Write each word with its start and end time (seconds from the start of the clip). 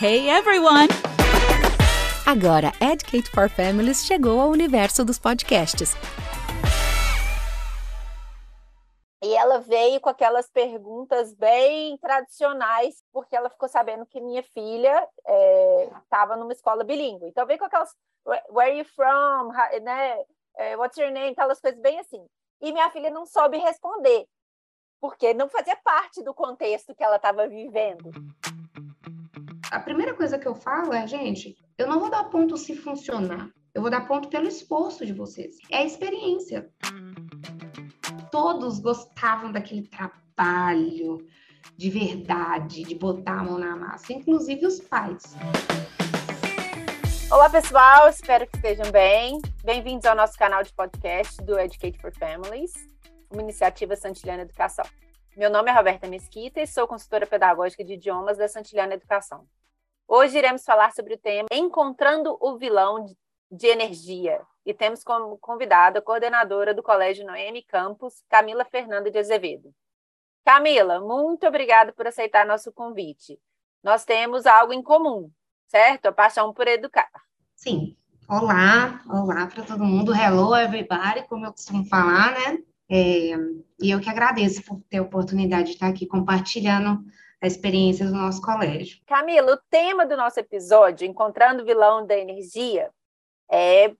Hey 0.00 0.30
everyone! 0.30 0.86
Agora, 2.24 2.70
Educate 2.80 3.28
for 3.32 3.50
Families 3.50 4.06
chegou 4.06 4.40
ao 4.40 4.48
universo 4.48 5.04
dos 5.04 5.18
podcasts. 5.18 5.96
E 9.20 9.34
ela 9.34 9.58
veio 9.58 10.00
com 10.00 10.08
aquelas 10.08 10.48
perguntas 10.48 11.34
bem 11.34 11.98
tradicionais, 11.98 13.02
porque 13.12 13.34
ela 13.34 13.50
ficou 13.50 13.68
sabendo 13.68 14.06
que 14.06 14.20
minha 14.20 14.44
filha 14.44 15.04
estava 16.04 16.34
é, 16.34 16.36
numa 16.36 16.52
escola 16.52 16.84
bilíngue. 16.84 17.26
Então 17.26 17.44
veio 17.44 17.58
com 17.58 17.64
aquelas 17.64 17.92
Where 18.24 18.70
are 18.70 18.78
you 18.78 18.84
from? 18.84 19.50
Né? 19.82 20.24
É, 20.58 20.76
what's 20.76 20.96
your 20.96 21.10
name? 21.10 21.32
Aquelas 21.32 21.60
coisas 21.60 21.80
bem 21.80 21.98
assim. 21.98 22.24
E 22.60 22.70
minha 22.70 22.88
filha 22.90 23.10
não 23.10 23.26
soube 23.26 23.58
responder, 23.58 24.28
porque 25.00 25.34
não 25.34 25.48
fazia 25.48 25.74
parte 25.82 26.22
do 26.22 26.32
contexto 26.32 26.94
que 26.94 27.02
ela 27.02 27.16
estava 27.16 27.48
vivendo. 27.48 28.12
A 29.70 29.80
primeira 29.80 30.14
coisa 30.14 30.38
que 30.38 30.48
eu 30.48 30.54
falo 30.54 30.94
é, 30.94 31.06
gente, 31.06 31.56
eu 31.76 31.86
não 31.86 32.00
vou 32.00 32.10
dar 32.10 32.24
ponto 32.24 32.56
se 32.56 32.74
funcionar. 32.74 33.50
Eu 33.74 33.82
vou 33.82 33.90
dar 33.90 34.08
ponto 34.08 34.28
pelo 34.28 34.48
esforço 34.48 35.04
de 35.04 35.12
vocês. 35.12 35.56
É 35.70 35.78
a 35.78 35.84
experiência 35.84 36.70
todos 38.30 38.78
gostavam 38.78 39.52
daquele 39.52 39.82
trabalho 39.82 41.26
de 41.76 41.90
verdade, 41.90 42.82
de 42.82 42.94
botar 42.94 43.40
a 43.40 43.42
mão 43.42 43.58
na 43.58 43.76
massa, 43.76 44.12
inclusive 44.12 44.66
os 44.66 44.80
pais. 44.80 45.34
Olá, 47.30 47.50
pessoal, 47.50 48.08
espero 48.08 48.46
que 48.46 48.56
estejam 48.56 48.90
bem. 48.90 49.40
Bem-vindos 49.62 50.06
ao 50.06 50.16
nosso 50.16 50.38
canal 50.38 50.62
de 50.62 50.72
podcast 50.72 51.42
do 51.42 51.58
Educate 51.58 51.98
for 51.98 52.12
Families, 52.12 52.72
uma 53.30 53.42
iniciativa 53.42 53.96
Santiliana 53.96 54.42
Educação. 54.42 54.84
Meu 55.36 55.50
nome 55.50 55.70
é 55.70 55.74
Roberta 55.74 56.08
Mesquita 56.08 56.60
e 56.60 56.66
sou 56.66 56.88
consultora 56.88 57.26
pedagógica 57.26 57.84
de 57.84 57.94
idiomas 57.94 58.38
da 58.38 58.48
Santiliana 58.48 58.94
Educação. 58.94 59.46
Hoje 60.10 60.38
iremos 60.38 60.64
falar 60.64 60.90
sobre 60.94 61.12
o 61.12 61.18
tema 61.18 61.46
Encontrando 61.52 62.38
o 62.40 62.56
Vilão 62.56 63.04
de 63.52 63.66
Energia, 63.66 64.40
e 64.64 64.72
temos 64.72 65.04
como 65.04 65.36
convidada 65.36 65.98
a 65.98 66.02
coordenadora 66.02 66.72
do 66.72 66.82
Colégio 66.82 67.26
Noemi 67.26 67.62
Campos, 67.62 68.24
Camila 68.26 68.64
Fernanda 68.64 69.10
de 69.10 69.18
Azevedo. 69.18 69.70
Camila, 70.46 70.98
muito 70.98 71.46
obrigada 71.46 71.92
por 71.92 72.06
aceitar 72.06 72.46
nosso 72.46 72.72
convite. 72.72 73.38
Nós 73.84 74.06
temos 74.06 74.46
algo 74.46 74.72
em 74.72 74.82
comum, 74.82 75.30
certo? 75.66 76.06
A 76.06 76.12
paixão 76.12 76.54
por 76.54 76.66
educar. 76.66 77.10
Sim. 77.54 77.94
Olá, 78.26 79.02
olá 79.10 79.46
para 79.46 79.62
todo 79.62 79.84
mundo. 79.84 80.14
Hello, 80.14 80.56
everybody, 80.56 81.28
como 81.28 81.44
eu 81.44 81.52
costumo 81.52 81.84
falar, 81.84 82.32
né? 82.32 82.58
É, 82.90 83.34
e 83.78 83.90
eu 83.90 84.00
que 84.00 84.08
agradeço 84.08 84.64
por 84.64 84.80
ter 84.88 84.98
a 84.98 85.02
oportunidade 85.02 85.64
de 85.64 85.72
estar 85.72 85.88
aqui 85.88 86.06
compartilhando 86.06 87.04
a 87.40 87.46
experiência 87.46 88.06
do 88.06 88.12
nosso 88.12 88.40
colégio. 88.40 88.98
Camila, 89.06 89.54
o 89.54 89.60
tema 89.70 90.04
do 90.04 90.16
nosso 90.16 90.40
episódio, 90.40 91.06
Encontrando 91.06 91.62
o 91.62 91.66
Vilão 91.66 92.06
da 92.06 92.18
Energia, 92.18 92.90
é 93.50 93.94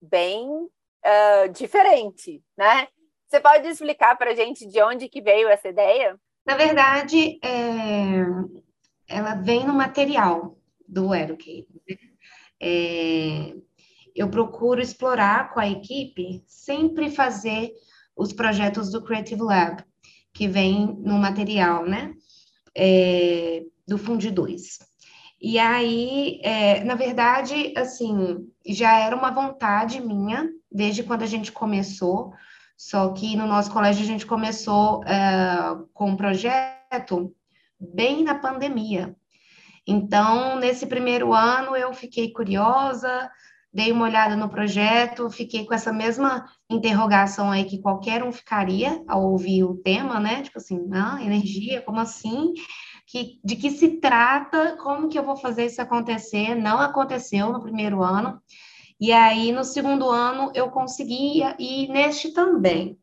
bem 0.00 0.48
uh, 0.48 1.48
diferente, 1.52 2.42
né? 2.56 2.88
Você 3.28 3.38
pode 3.38 3.68
explicar 3.68 4.16
para 4.16 4.30
a 4.30 4.34
gente 4.34 4.66
de 4.66 4.82
onde 4.82 5.08
que 5.08 5.20
veio 5.20 5.48
essa 5.48 5.68
ideia? 5.68 6.18
Na 6.44 6.56
verdade, 6.56 7.38
é... 7.44 8.24
ela 9.06 9.36
vem 9.36 9.64
no 9.64 9.72
material 9.72 10.58
do 10.88 11.14
Educate. 11.14 11.68
Né? 11.88 11.96
É... 12.60 13.54
Eu 14.16 14.28
procuro 14.28 14.80
explorar 14.80 15.54
com 15.54 15.60
a 15.60 15.68
equipe, 15.68 16.42
sempre 16.46 17.10
fazer 17.10 17.70
os 18.16 18.32
projetos 18.32 18.90
do 18.90 19.04
Creative 19.04 19.40
Lab, 19.40 19.84
que 20.34 20.48
vem 20.48 20.86
no 21.00 21.14
material, 21.14 21.86
né? 21.86 22.12
É... 22.76 23.62
do 23.86 23.98
Fundi 23.98 24.30
2. 24.30 24.78
E 25.40 25.58
aí, 25.58 26.38
é, 26.42 26.84
na 26.84 26.94
verdade, 26.94 27.72
assim, 27.74 28.46
já 28.66 28.98
era 28.98 29.16
uma 29.16 29.30
vontade 29.30 29.98
minha, 30.00 30.50
desde 30.70 31.02
quando 31.02 31.22
a 31.22 31.26
gente 31.26 31.50
começou, 31.50 32.34
só 32.76 33.08
que 33.12 33.36
no 33.36 33.46
nosso 33.46 33.70
colégio 33.72 34.02
a 34.02 34.06
gente 34.06 34.26
começou 34.26 35.02
é, 35.04 35.76
com 35.94 36.10
um 36.10 36.16
projeto 36.16 37.34
bem 37.78 38.22
na 38.22 38.34
pandemia. 38.34 39.16
Então, 39.86 40.56
nesse 40.56 40.86
primeiro 40.86 41.32
ano, 41.32 41.74
eu 41.74 41.92
fiquei 41.94 42.32
curiosa, 42.32 43.30
dei 43.72 43.92
uma 43.92 44.06
olhada 44.06 44.36
no 44.36 44.48
projeto, 44.48 45.30
fiquei 45.30 45.64
com 45.64 45.74
essa 45.74 45.92
mesma 45.92 46.46
interrogação 46.68 47.50
aí 47.50 47.64
que 47.64 47.80
qualquer 47.80 48.22
um 48.22 48.32
ficaria 48.32 49.02
ao 49.06 49.22
ouvir 49.22 49.64
o 49.64 49.76
tema, 49.76 50.18
né? 50.18 50.42
Tipo 50.42 50.58
assim, 50.58 50.88
ah, 50.92 51.18
energia, 51.22 51.82
como 51.82 52.00
assim? 52.00 52.52
que, 53.10 53.40
de 53.42 53.56
que 53.56 53.70
se 53.70 53.98
trata, 53.98 54.76
como 54.76 55.08
que 55.08 55.18
eu 55.18 55.24
vou 55.24 55.36
fazer 55.36 55.66
isso 55.66 55.82
acontecer. 55.82 56.54
Não 56.54 56.78
aconteceu 56.78 57.52
no 57.52 57.60
primeiro 57.60 58.02
ano. 58.04 58.40
E 59.00 59.12
aí, 59.12 59.50
no 59.50 59.64
segundo 59.64 60.08
ano, 60.08 60.52
eu 60.54 60.70
conseguia, 60.70 61.56
e 61.58 61.88
neste 61.88 62.32
também. 62.32 62.96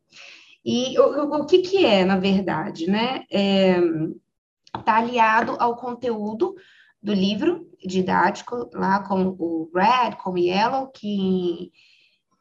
E 0.63 0.97
o, 0.97 1.41
o 1.41 1.45
que, 1.45 1.59
que 1.59 1.85
é, 1.85 2.05
na 2.05 2.17
verdade, 2.17 2.89
né? 2.89 3.25
Está 3.29 4.79
é, 4.79 4.81
tá 4.85 4.95
aliado 4.95 5.57
ao 5.59 5.75
conteúdo 5.75 6.55
do 7.03 7.13
livro 7.13 7.66
didático, 7.86 8.70
lá 8.74 9.00
com 9.00 9.36
o 9.40 9.70
Red, 9.74 10.16
com 10.18 10.32
o 10.32 10.38
Yellow, 10.38 10.88
que 10.88 11.72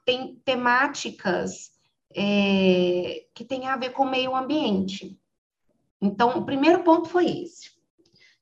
tem 0.04 0.40
temáticas 0.44 1.70
é, 2.14 3.24
que 3.34 3.44
tem 3.44 3.66
a 3.66 3.76
ver 3.76 3.90
com 3.90 4.04
o 4.04 4.10
meio 4.10 4.34
ambiente. 4.34 5.18
Então, 6.00 6.38
o 6.38 6.44
primeiro 6.44 6.82
ponto 6.82 7.08
foi 7.08 7.26
esse, 7.26 7.70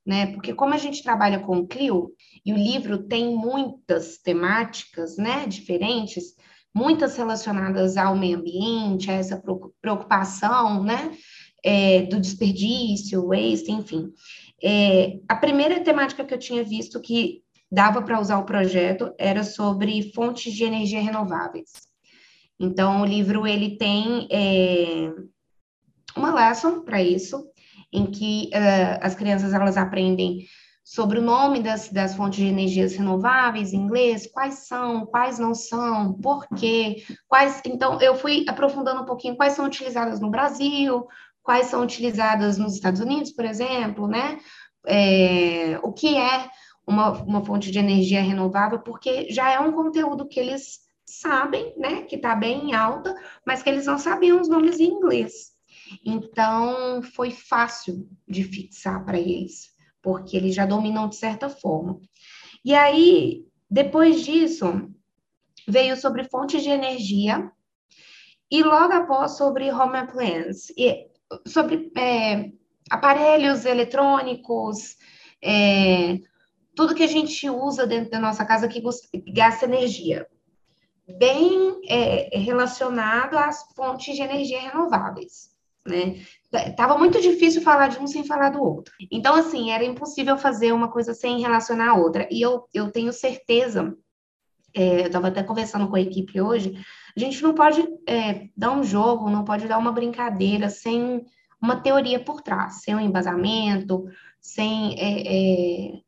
né? 0.07 0.27
Porque 0.33 0.55
como 0.55 0.75
a 0.75 0.79
gente 0.79 1.03
trabalha 1.03 1.41
com 1.41 1.59
o 1.59 1.67
Clio 1.67 2.13
e 2.45 2.53
o 2.53 2.57
livro 2.57 3.05
tem 3.05 3.35
muitas 3.35 4.19
temáticas, 4.19 5.17
né, 5.17 5.47
diferentes, 5.47 6.37
muitas 6.75 7.17
relacionadas 7.17 7.97
ao 7.97 8.17
meio 8.17 8.39
ambiente, 8.39 9.11
a 9.11 9.15
essa 9.15 9.43
preocupação, 9.81 10.83
né, 10.83 11.17
é, 11.65 12.03
do 12.03 12.21
desperdício, 12.21 13.29
waste, 13.29 13.73
enfim. 13.73 14.13
É, 14.63 15.19
a 15.29 15.37
primeira 15.37 15.81
temática 15.81 16.25
que 16.25 16.33
eu 16.33 16.39
tinha 16.39 16.63
visto 16.63 17.01
que 17.01 17.43
dava 17.71 18.03
para 18.03 18.21
usar 18.21 18.39
o 18.39 18.45
projeto 18.45 19.13
era 19.19 19.43
sobre 19.43 20.13
fontes 20.13 20.53
de 20.53 20.65
energia 20.65 21.01
renováveis. 21.01 21.73
Então, 22.59 23.03
o 23.03 23.05
livro 23.05 23.47
ele 23.47 23.77
tem 23.77 24.29
é, 24.31 25.13
uma 26.17 26.33
lesson 26.33 26.83
para 26.83 27.03
isso, 27.03 27.45
em 27.93 28.07
que 28.07 28.51
uh, 28.53 28.99
as 29.01 29.15
crianças 29.15 29.53
elas 29.53 29.77
aprendem 29.77 30.47
sobre 30.85 31.19
o 31.19 31.23
nome 31.23 31.61
das, 31.61 31.89
das 31.89 32.15
fontes 32.15 32.39
de 32.39 32.47
energias 32.47 32.95
renováveis 32.95 33.73
em 33.73 33.79
inglês, 33.79 34.29
quais 34.31 34.67
são, 34.67 35.07
quais 35.07 35.39
não 35.39 35.55
são, 35.55 36.13
por 36.13 36.47
quê, 36.57 37.03
quais. 37.27 37.63
Então, 37.65 38.01
eu 38.01 38.15
fui 38.15 38.45
aprofundando 38.49 39.03
um 39.03 39.07
pouquinho 39.07 39.37
quais 39.37 39.55
são 39.55 39.65
utilizadas 39.65 40.21
no 40.21 40.31
Brasil, 40.31 41.07
quais 41.45 41.67
são 41.67 41.83
utilizadas 41.83 42.57
nos 42.59 42.75
Estados 42.75 43.01
Unidos, 43.01 43.31
por 43.31 43.45
exemplo, 43.45 44.09
né? 44.09 44.41
É, 44.87 45.79
o 45.83 45.93
que 45.93 46.17
é 46.17 46.51
uma, 46.87 47.11
uma 47.23 47.45
fonte 47.45 47.71
de 47.71 47.79
energia 47.79 48.23
renovável, 48.23 48.81
porque 48.81 49.31
já 49.31 49.51
é 49.51 49.61
um 49.61 49.73
conteúdo 49.73 50.27
que 50.27 50.41
eles 50.41 50.81
sabem, 51.05 51.75
né? 51.77 52.03
Que 52.03 52.17
está 52.17 52.35
bem 52.35 52.71
em 52.71 52.75
alta, 52.75 53.15
mas 53.47 53.63
que 53.63 53.69
eles 53.69 53.87
não 53.87 53.99
sabiam 53.99 54.41
os 54.41 54.49
nomes 54.49 54.81
em 54.81 54.87
inglês. 54.87 55.53
Então, 56.05 57.03
foi 57.03 57.31
fácil 57.31 58.09
de 58.27 58.43
fixar 58.43 59.05
para 59.05 59.19
eles, 59.19 59.69
porque 60.03 60.37
eles 60.37 60.55
já 60.55 60.65
dominam 60.65 61.09
de 61.09 61.17
certa 61.17 61.51
forma. 61.51 62.01
E 62.65 62.75
aí, 62.75 63.45
depois 63.71 64.23
disso, 64.25 64.91
veio 65.69 65.95
sobre 65.95 66.25
fontes 66.25 66.63
de 66.63 66.71
energia, 66.71 67.51
e 68.51 68.63
logo 68.63 68.93
após 68.93 69.33
sobre 69.33 69.71
home 69.71 69.97
appliance, 69.97 70.73
e 70.77 71.14
sobre 71.47 71.91
é, 71.97 72.51
aparelhos 72.91 73.65
eletrônicos, 73.65 74.97
é, 75.43 76.19
tudo 76.75 76.95
que 76.95 77.03
a 77.03 77.09
gente 77.09 77.49
usa 77.49 77.87
dentro 77.87 78.11
da 78.11 78.21
nossa 78.21 78.45
casa 78.45 78.69
que 78.69 78.83
gasta 79.33 79.67
energia, 79.67 80.27
bem 81.19 81.81
é, 81.89 82.39
relacionado 82.39 83.37
às 83.37 83.63
fontes 83.75 84.15
de 84.17 84.23
energia 84.23 84.61
renováveis 84.61 85.55
né? 85.87 86.25
Tava 86.77 86.97
muito 86.97 87.21
difícil 87.21 87.61
falar 87.63 87.89
de 87.89 87.99
um 87.99 88.07
sem 88.07 88.25
falar 88.25 88.51
do 88.51 88.63
outro. 88.63 88.95
Então, 89.11 89.35
assim, 89.35 89.71
era 89.71 89.85
impossível 89.85 90.39
fazer 90.39 90.73
uma 90.73 90.89
coisa 90.91 91.13
sem 91.13 91.41
relacionar 91.41 91.91
a 91.91 91.95
outra. 91.95 92.27
E 92.31 92.41
eu, 92.41 92.67
eu 92.73 92.91
tenho 92.91 93.13
certeza, 93.13 93.95
é, 94.75 95.03
eu 95.03 95.07
estava 95.07 95.29
até 95.29 95.43
conversando 95.43 95.89
com 95.89 95.97
a 95.97 96.01
equipe 96.01 96.41
hoje, 96.41 96.75
a 97.17 97.21
gente 97.21 97.43
não 97.43 97.55
pode 97.55 97.81
é, 98.07 98.49
dar 98.57 98.73
um 98.73 98.83
jogo, 98.83 99.31
não 99.31 99.45
pode 99.45 99.69
dar 99.69 99.79
uma 99.79 99.93
brincadeira 99.93 100.69
sem 100.69 101.25
uma 101.63 101.77
teoria 101.77 102.19
por 102.19 102.43
trás, 102.43 102.83
sem 102.83 102.95
um 102.95 103.01
embasamento, 103.01 104.05
sem 104.41 104.99
é, 104.99 105.93
é 105.93 106.01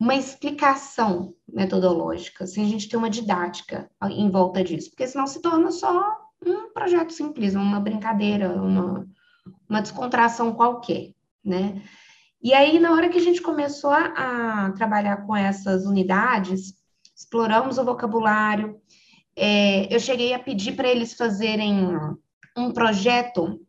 uma 0.00 0.14
explicação 0.14 1.34
metodológica, 1.48 2.46
sem 2.46 2.64
a 2.64 2.68
gente 2.68 2.88
ter 2.88 2.96
uma 2.96 3.08
didática 3.08 3.88
em 4.10 4.28
volta 4.30 4.64
disso, 4.64 4.90
porque 4.90 5.06
senão 5.06 5.26
se 5.26 5.40
torna 5.40 5.70
só 5.70 6.18
um 6.44 6.72
projeto 6.72 7.12
simples, 7.12 7.54
uma 7.54 7.80
brincadeira, 7.80 8.50
uma, 8.60 9.06
uma 9.68 9.80
descontração 9.80 10.52
qualquer, 10.52 11.12
né? 11.44 11.82
E 12.42 12.52
aí, 12.52 12.78
na 12.78 12.92
hora 12.92 13.08
que 13.08 13.16
a 13.16 13.22
gente 13.22 13.40
começou 13.40 13.90
a, 13.90 14.66
a 14.66 14.72
trabalhar 14.72 15.24
com 15.24 15.34
essas 15.34 15.86
unidades, 15.86 16.74
exploramos 17.24 17.78
o 17.78 17.84
vocabulário, 17.84 18.78
é, 19.34 19.92
eu 19.92 19.98
cheguei 19.98 20.34
a 20.34 20.38
pedir 20.38 20.72
para 20.76 20.88
eles 20.88 21.14
fazerem 21.14 21.88
um 22.56 22.70
projeto, 22.70 23.60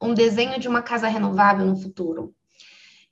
um 0.00 0.14
desenho 0.14 0.58
de 0.58 0.68
uma 0.68 0.80
casa 0.80 1.08
renovável 1.08 1.66
no 1.66 1.76
futuro. 1.76 2.32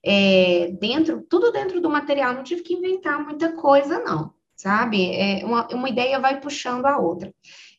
É, 0.05 0.73
dentro, 0.81 1.23
tudo 1.29 1.52
dentro 1.52 1.81
do 1.81 1.90
material, 1.90 2.32
não 2.32 2.43
tive 2.43 2.62
que 2.62 2.75
inventar 2.75 3.23
muita 3.23 3.52
coisa, 3.52 4.00
não, 4.00 4.32
sabe? 4.56 5.14
É, 5.14 5.44
uma, 5.44 5.67
uma 5.69 5.88
ideia 5.88 6.19
vai 6.19 6.40
puxando 6.40 6.87
a 6.87 6.99
outra. 6.99 7.32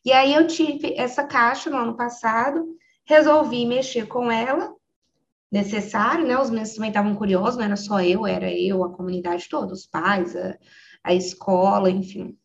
E 0.04 0.12
aí 0.12 0.34
eu 0.34 0.46
tive 0.46 0.94
essa 0.96 1.24
caixa 1.24 1.70
no 1.70 1.78
ano 1.78 1.96
passado, 1.96 2.76
resolvi 3.04 3.66
mexer 3.66 4.06
com 4.06 4.30
ela, 4.30 4.72
necessário, 5.50 6.26
né? 6.26 6.38
Os 6.38 6.50
meninos 6.50 6.74
também 6.74 6.90
estavam 6.90 7.14
curiosos, 7.14 7.56
não 7.56 7.64
era 7.64 7.76
só 7.76 8.00
eu, 8.00 8.26
era 8.26 8.50
eu, 8.52 8.84
a 8.84 8.92
comunidade 8.92 9.48
toda, 9.48 9.72
os 9.72 9.86
pais, 9.86 10.34
a, 10.36 10.56
a 11.04 11.14
escola, 11.14 11.90
enfim. 11.90 12.36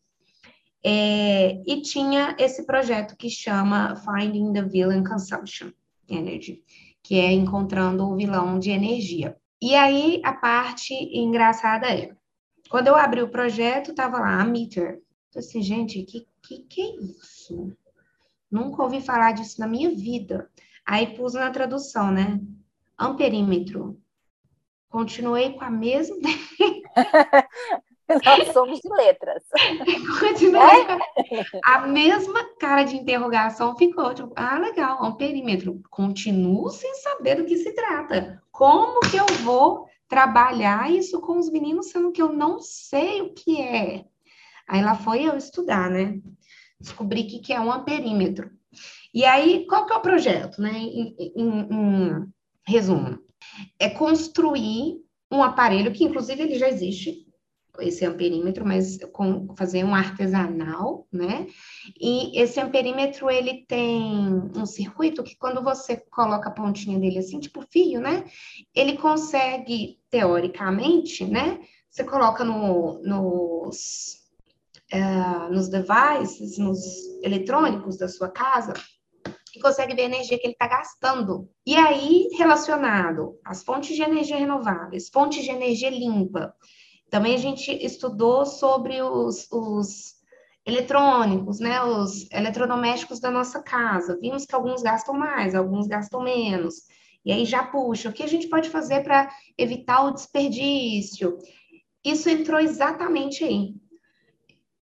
É, 0.84 1.62
e 1.66 1.82
tinha 1.82 2.36
esse 2.38 2.64
projeto 2.64 3.16
que 3.16 3.28
chama 3.28 3.96
Finding 3.96 4.52
the 4.52 4.62
Villain 4.62 5.02
Consumption 5.02 5.70
Energy, 6.08 6.62
que 7.02 7.16
é 7.16 7.32
encontrando 7.32 8.04
o 8.04 8.16
vilão 8.16 8.58
de 8.58 8.70
energia. 8.70 9.36
E 9.60 9.74
aí 9.74 10.20
a 10.24 10.32
parte 10.32 10.94
engraçada 10.94 11.86
é, 11.88 12.14
quando 12.68 12.88
eu 12.88 12.94
abri 12.94 13.22
o 13.22 13.30
projeto, 13.30 13.94
tava 13.94 14.20
lá 14.20 14.40
a 14.40 14.44
meter. 14.44 15.02
Eu 15.34 15.40
assim, 15.40 15.60
gente, 15.62 16.02
que, 16.02 16.26
que 16.42 16.58
que 16.60 16.80
é 16.80 16.96
isso? 16.96 17.76
Nunca 18.50 18.82
ouvi 18.82 19.00
falar 19.00 19.32
disso 19.32 19.60
na 19.60 19.66
minha 19.66 19.90
vida. 19.90 20.48
Aí 20.86 21.14
pus 21.14 21.34
na 21.34 21.50
tradução, 21.50 22.10
né? 22.10 22.40
amperímetro. 23.00 23.98
Continuei 24.90 25.54
com 25.54 25.64
a 25.64 25.70
mesma. 25.70 26.16
Nós 28.24 28.52
somos 28.52 28.80
de 28.80 28.88
letras. 28.88 29.42
É? 29.54 31.60
a 31.64 31.86
mesma 31.86 32.44
cara 32.58 32.84
de 32.84 32.96
interrogação 32.96 33.76
ficou. 33.76 34.12
Tipo, 34.14 34.32
ah, 34.36 34.58
legal, 34.58 35.04
amperímetro. 35.04 35.80
Continuo 35.90 36.70
sem 36.70 36.94
saber 36.96 37.36
do 37.36 37.44
que 37.44 37.56
se 37.56 37.74
trata. 37.74 38.42
Como 38.50 39.00
que 39.00 39.16
eu 39.16 39.26
vou 39.42 39.86
trabalhar 40.08 40.90
isso 40.90 41.20
com 41.20 41.38
os 41.38 41.50
meninos, 41.50 41.90
sendo 41.90 42.10
que 42.10 42.20
eu 42.20 42.32
não 42.32 42.58
sei 42.58 43.22
o 43.22 43.32
que 43.32 43.60
é? 43.60 44.04
Aí 44.68 44.82
lá 44.82 44.94
foi 44.94 45.22
eu 45.22 45.36
estudar, 45.36 45.90
né? 45.90 46.20
Descobri 46.80 47.24
que, 47.24 47.40
que 47.40 47.52
é 47.52 47.60
um 47.60 47.72
amperímetro. 47.72 48.50
E 49.12 49.24
aí, 49.24 49.66
qual 49.66 49.86
que 49.86 49.92
é 49.92 49.96
o 49.96 50.02
projeto, 50.02 50.60
né? 50.60 50.72
Em, 50.72 51.14
em, 51.18 51.32
em, 51.36 52.32
Resumo: 52.66 53.18
é 53.78 53.90
construir 53.90 55.00
um 55.30 55.42
aparelho 55.42 55.92
que, 55.92 56.04
inclusive, 56.04 56.42
ele 56.42 56.58
já 56.58 56.68
existe, 56.68 57.26
esse 57.78 58.04
amperímetro, 58.04 58.66
mas 58.66 58.98
com, 59.12 59.54
fazer 59.56 59.84
um 59.84 59.94
artesanal, 59.94 61.06
né? 61.12 61.46
E 62.00 62.40
esse 62.40 62.60
amperímetro, 62.60 63.30
ele 63.30 63.64
tem 63.66 64.28
um 64.56 64.66
circuito 64.66 65.22
que 65.22 65.36
quando 65.36 65.62
você 65.62 65.96
coloca 65.96 66.48
a 66.48 66.52
pontinha 66.52 66.98
dele 66.98 67.18
assim, 67.18 67.38
tipo 67.38 67.62
fio, 67.70 68.00
né? 68.00 68.24
Ele 68.74 68.96
consegue, 68.96 69.98
teoricamente, 70.10 71.24
né? 71.24 71.60
Você 71.88 72.04
coloca 72.04 72.44
no, 72.44 73.00
nos, 73.02 74.20
uh, 74.92 75.52
nos 75.52 75.68
devices, 75.68 76.58
nos 76.58 76.78
eletrônicos 77.22 77.96
da 77.96 78.08
sua 78.08 78.28
casa, 78.28 78.72
e 79.54 79.60
consegue 79.60 79.94
ver 79.94 80.02
a 80.02 80.06
energia 80.06 80.38
que 80.38 80.46
ele 80.46 80.52
está 80.52 80.68
gastando. 80.68 81.48
E 81.66 81.74
aí, 81.76 82.28
relacionado 82.38 83.38
às 83.44 83.62
fontes 83.62 83.96
de 83.96 84.02
energia 84.02 84.36
renováveis, 84.36 85.08
fontes 85.08 85.42
de 85.42 85.50
energia 85.50 85.90
limpa, 85.90 86.54
também 87.10 87.34
a 87.34 87.38
gente 87.38 87.70
estudou 87.84 88.46
sobre 88.46 89.02
os, 89.02 89.46
os 89.50 90.14
eletrônicos, 90.64 91.60
né, 91.60 91.82
os 91.82 92.30
eletrodomésticos 92.30 93.20
da 93.20 93.30
nossa 93.30 93.62
casa. 93.62 94.18
Vimos 94.20 94.46
que 94.46 94.54
alguns 94.54 94.82
gastam 94.82 95.14
mais, 95.14 95.54
alguns 95.54 95.86
gastam 95.86 96.22
menos. 96.22 96.86
E 97.24 97.32
aí 97.32 97.44
já 97.44 97.62
puxa, 97.62 98.08
o 98.08 98.12
que 98.12 98.22
a 98.22 98.28
gente 98.28 98.48
pode 98.48 98.70
fazer 98.70 99.02
para 99.02 99.28
evitar 99.58 100.04
o 100.04 100.12
desperdício? 100.12 101.38
Isso 102.04 102.30
entrou 102.30 102.60
exatamente 102.60 103.44
aí 103.44 103.74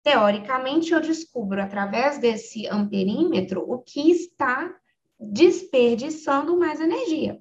teoricamente, 0.03 0.93
eu 0.93 1.01
descubro 1.01 1.63
através 1.63 2.19
desse 2.19 2.67
amperímetro 2.67 3.65
o 3.67 3.79
que 3.79 4.11
está 4.11 4.75
desperdiçando 5.19 6.59
mais 6.59 6.81
energia. 6.81 7.39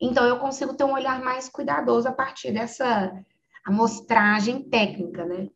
Então, 0.00 0.26
eu 0.26 0.38
consigo 0.38 0.74
ter 0.74 0.84
um 0.84 0.92
olhar 0.92 1.22
mais 1.22 1.48
cuidadoso 1.48 2.08
a 2.08 2.12
partir 2.12 2.52
dessa 2.52 3.12
amostragem 3.64 4.68
técnica, 4.68 5.24
né? 5.24 5.48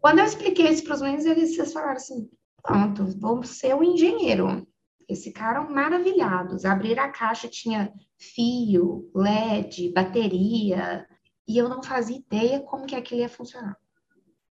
Quando 0.00 0.20
eu 0.20 0.24
expliquei 0.24 0.68
isso 0.68 0.84
para 0.84 0.94
os 0.94 1.02
meninos, 1.02 1.26
eles 1.26 1.72
falaram 1.72 1.96
assim: 1.96 2.28
pronto, 2.62 3.06
vou 3.18 3.42
ser 3.42 3.74
o 3.74 3.84
engenheiro. 3.84 4.66
Eles 5.08 5.24
ficaram 5.24 5.68
maravilhados. 5.70 6.64
Abrir 6.64 6.98
a 6.98 7.08
caixa 7.08 7.48
tinha 7.48 7.92
fio, 8.16 9.10
LED, 9.14 9.92
bateria, 9.92 11.06
e 11.46 11.58
eu 11.58 11.68
não 11.68 11.82
fazia 11.82 12.16
ideia 12.16 12.60
como 12.60 12.86
que 12.86 12.94
aquilo 12.94 13.20
ia 13.20 13.28
funcionar. 13.28 13.76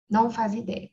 Não 0.09 0.29
faz 0.29 0.53
ideia. 0.53 0.89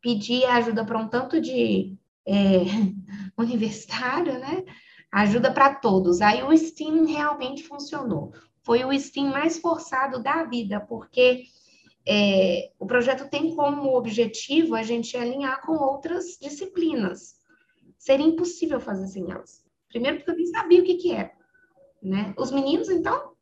Pedi 0.00 0.44
ajuda 0.44 0.84
para 0.84 0.98
um 0.98 1.08
tanto 1.08 1.40
de 1.40 1.98
é, 2.26 2.62
universitário, 3.36 4.38
né? 4.38 4.64
Ajuda 5.12 5.52
para 5.52 5.74
todos. 5.74 6.20
Aí 6.20 6.42
o 6.42 6.56
STEAM 6.56 7.04
realmente 7.06 7.62
funcionou. 7.64 8.32
Foi 8.68 8.84
o 8.84 8.92
STEAM 8.92 9.30
mais 9.30 9.58
forçado 9.58 10.22
da 10.22 10.44
vida, 10.44 10.78
porque 10.78 11.44
é, 12.06 12.70
o 12.78 12.84
projeto 12.84 13.30
tem 13.30 13.56
como 13.56 13.96
objetivo 13.96 14.74
a 14.74 14.82
gente 14.82 15.16
alinhar 15.16 15.62
com 15.62 15.72
outras 15.72 16.36
disciplinas. 16.38 17.38
Seria 17.96 18.26
impossível 18.26 18.78
fazer 18.78 19.06
sem 19.06 19.32
elas. 19.32 19.64
Primeiro 19.88 20.18
porque 20.18 20.32
eu 20.32 20.36
nem 20.36 20.46
sabia 20.48 20.82
o 20.82 20.84
que, 20.84 20.96
que 20.96 21.12
era. 21.12 21.32
Né? 22.02 22.34
Os 22.36 22.50
meninos, 22.50 22.90
então, 22.90 23.32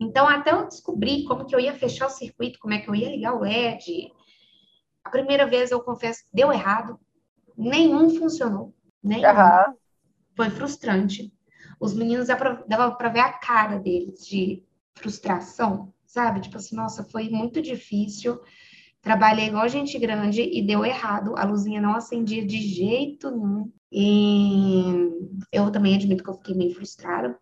então, 0.00 0.28
até 0.28 0.50
eu 0.50 0.66
descobrir 0.66 1.22
como 1.26 1.46
que 1.46 1.54
eu 1.54 1.60
ia 1.60 1.72
fechar 1.72 2.08
o 2.08 2.10
circuito, 2.10 2.58
como 2.58 2.74
é 2.74 2.80
que 2.80 2.90
eu 2.90 2.94
ia 2.96 3.10
ligar 3.10 3.36
o 3.36 3.42
LED, 3.42 4.12
a 5.04 5.10
primeira 5.10 5.46
vez 5.46 5.70
eu 5.70 5.80
confesso 5.80 6.24
deu 6.32 6.52
errado, 6.52 6.98
nenhum 7.56 8.10
funcionou, 8.10 8.74
nenhum. 9.00 9.28
Uhum. 9.28 9.76
Foi 10.34 10.50
frustrante. 10.50 11.32
Os 11.80 11.94
meninos 11.94 12.28
dava 12.28 12.92
para 12.92 13.08
ver 13.08 13.20
a 13.20 13.32
cara 13.32 13.78
deles 13.78 14.26
de 14.26 14.62
frustração, 14.94 15.92
sabe? 16.06 16.40
Tipo 16.40 16.56
assim, 16.56 16.76
nossa, 16.76 17.04
foi 17.04 17.28
muito 17.28 17.60
difícil. 17.60 18.40
Trabalhei 19.00 19.48
igual 19.48 19.68
gente 19.68 19.98
grande 19.98 20.42
e 20.42 20.62
deu 20.62 20.84
errado. 20.84 21.36
A 21.36 21.44
luzinha 21.44 21.80
não 21.80 21.94
acendia 21.94 22.44
de 22.46 22.58
jeito 22.58 23.30
nenhum. 23.30 23.70
E 23.92 24.82
eu 25.52 25.70
também 25.70 25.94
admito 25.94 26.24
que 26.24 26.30
eu 26.30 26.34
fiquei 26.34 26.54
meio 26.54 26.74
frustrada. 26.74 27.38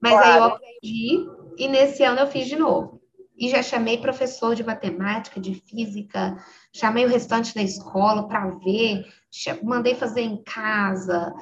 Mas 0.00 0.12
claro. 0.12 0.26
aí 0.26 0.36
eu 0.36 0.44
aprendi 0.44 1.30
e 1.58 1.68
nesse 1.68 2.02
ano 2.02 2.20
eu 2.20 2.26
fiz 2.26 2.48
de 2.48 2.56
novo. 2.56 3.00
E 3.38 3.48
já 3.48 3.62
chamei 3.62 3.98
professor 3.98 4.54
de 4.54 4.64
matemática, 4.64 5.40
de 5.40 5.54
física, 5.54 6.36
chamei 6.72 7.04
o 7.04 7.08
restante 7.08 7.54
da 7.54 7.62
escola 7.62 8.28
para 8.28 8.50
ver, 8.56 9.06
mandei 9.62 9.94
fazer 9.94 10.20
em 10.22 10.42
casa. 10.42 11.32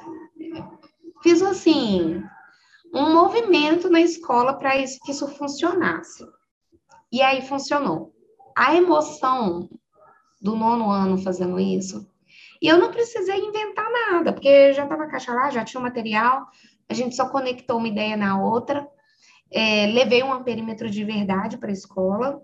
Fiz 1.21 1.41
assim, 1.41 2.23
um 2.93 3.13
movimento 3.13 3.89
na 3.89 4.01
escola 4.01 4.53
para 4.53 4.77
isso, 4.77 4.99
que 5.03 5.11
isso 5.11 5.27
funcionasse. 5.27 6.25
E 7.11 7.21
aí 7.21 7.41
funcionou. 7.41 8.13
A 8.55 8.75
emoção 8.75 9.69
do 10.41 10.55
nono 10.55 10.89
ano 10.89 11.17
fazendo 11.17 11.59
isso, 11.59 12.09
e 12.61 12.67
eu 12.67 12.77
não 12.77 12.91
precisei 12.91 13.39
inventar 13.39 13.87
nada, 13.91 14.31
porque 14.33 14.73
já 14.73 14.83
estava 14.83 15.03
a 15.03 15.09
caixa 15.09 15.33
lá, 15.33 15.49
já 15.49 15.65
tinha 15.65 15.79
o 15.79 15.83
material, 15.83 16.45
a 16.87 16.93
gente 16.93 17.15
só 17.15 17.27
conectou 17.27 17.77
uma 17.77 17.87
ideia 17.87 18.15
na 18.15 18.39
outra. 18.39 18.87
É, 19.51 19.87
levei 19.87 20.23
um 20.23 20.43
perímetro 20.43 20.89
de 20.89 21.03
verdade 21.03 21.57
para 21.57 21.69
a 21.69 21.73
escola. 21.73 22.41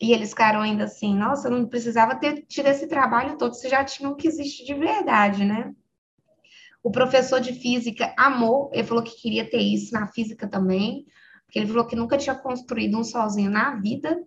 E 0.00 0.12
eles 0.12 0.30
ficaram 0.30 0.60
ainda 0.60 0.84
assim, 0.84 1.14
nossa, 1.14 1.50
não 1.50 1.66
precisava 1.66 2.16
ter 2.16 2.44
tido 2.46 2.66
esse 2.66 2.86
trabalho 2.88 3.38
todo, 3.38 3.54
você 3.54 3.68
já 3.68 3.84
tinha 3.84 4.08
o 4.08 4.16
que 4.16 4.26
existe 4.26 4.64
de 4.64 4.74
verdade, 4.74 5.44
né? 5.44 5.72
O 6.84 6.90
professor 6.90 7.40
de 7.40 7.54
física 7.54 8.12
amou, 8.14 8.70
ele 8.70 8.84
falou 8.84 9.02
que 9.02 9.18
queria 9.18 9.48
ter 9.48 9.56
isso 9.56 9.90
na 9.94 10.06
física 10.06 10.46
também, 10.46 11.06
porque 11.46 11.58
ele 11.58 11.66
falou 11.66 11.86
que 11.86 11.96
nunca 11.96 12.18
tinha 12.18 12.34
construído 12.34 12.98
um 12.98 13.02
sozinho 13.02 13.50
na 13.50 13.76
vida. 13.76 14.22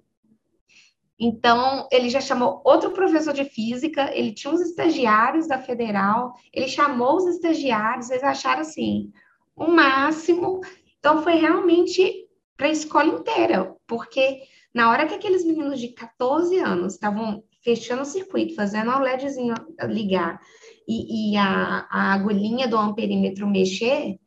Então, 1.20 1.88
ele 1.92 2.10
já 2.10 2.20
chamou 2.20 2.60
outro 2.66 2.90
professor 2.92 3.32
de 3.32 3.46
física, 3.46 4.12
ele 4.12 4.34
tinha 4.34 4.52
uns 4.52 4.62
estagiários 4.62 5.48
da 5.48 5.60
federal, 5.60 6.34
ele 6.52 6.68
chamou 6.68 7.18
os 7.18 7.28
estagiários, 7.28 8.10
eles 8.10 8.24
acharam 8.24 8.62
assim, 8.62 9.12
o 9.56 9.68
máximo. 9.68 10.60
Então, 10.98 11.22
foi 11.22 11.36
realmente 11.36 12.28
para 12.56 12.68
a 12.68 12.72
escola 12.72 13.20
inteira, 13.20 13.76
porque 13.86 14.42
na 14.74 14.90
hora 14.90 15.06
que 15.06 15.14
aqueles 15.14 15.46
meninos 15.46 15.80
de 15.80 15.90
14 15.90 16.58
anos 16.58 16.94
estavam 16.94 17.44
fechando 17.64 18.02
o 18.02 18.06
circuito, 18.06 18.56
fazendo 18.56 18.90
o 18.90 19.00
LEDzinho 19.00 19.54
ligar 19.84 20.40
e, 20.88 21.34
e 21.34 21.38
a, 21.38 21.88
a 21.90 22.14
agulhinha 22.14 22.68
do 22.68 22.78
amperímetro 22.78 23.46
mexer, 23.46 24.20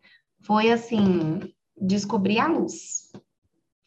foi 0.42 0.70
assim, 0.70 1.40
descobrir 1.76 2.38
a 2.38 2.48
luz. 2.48 3.10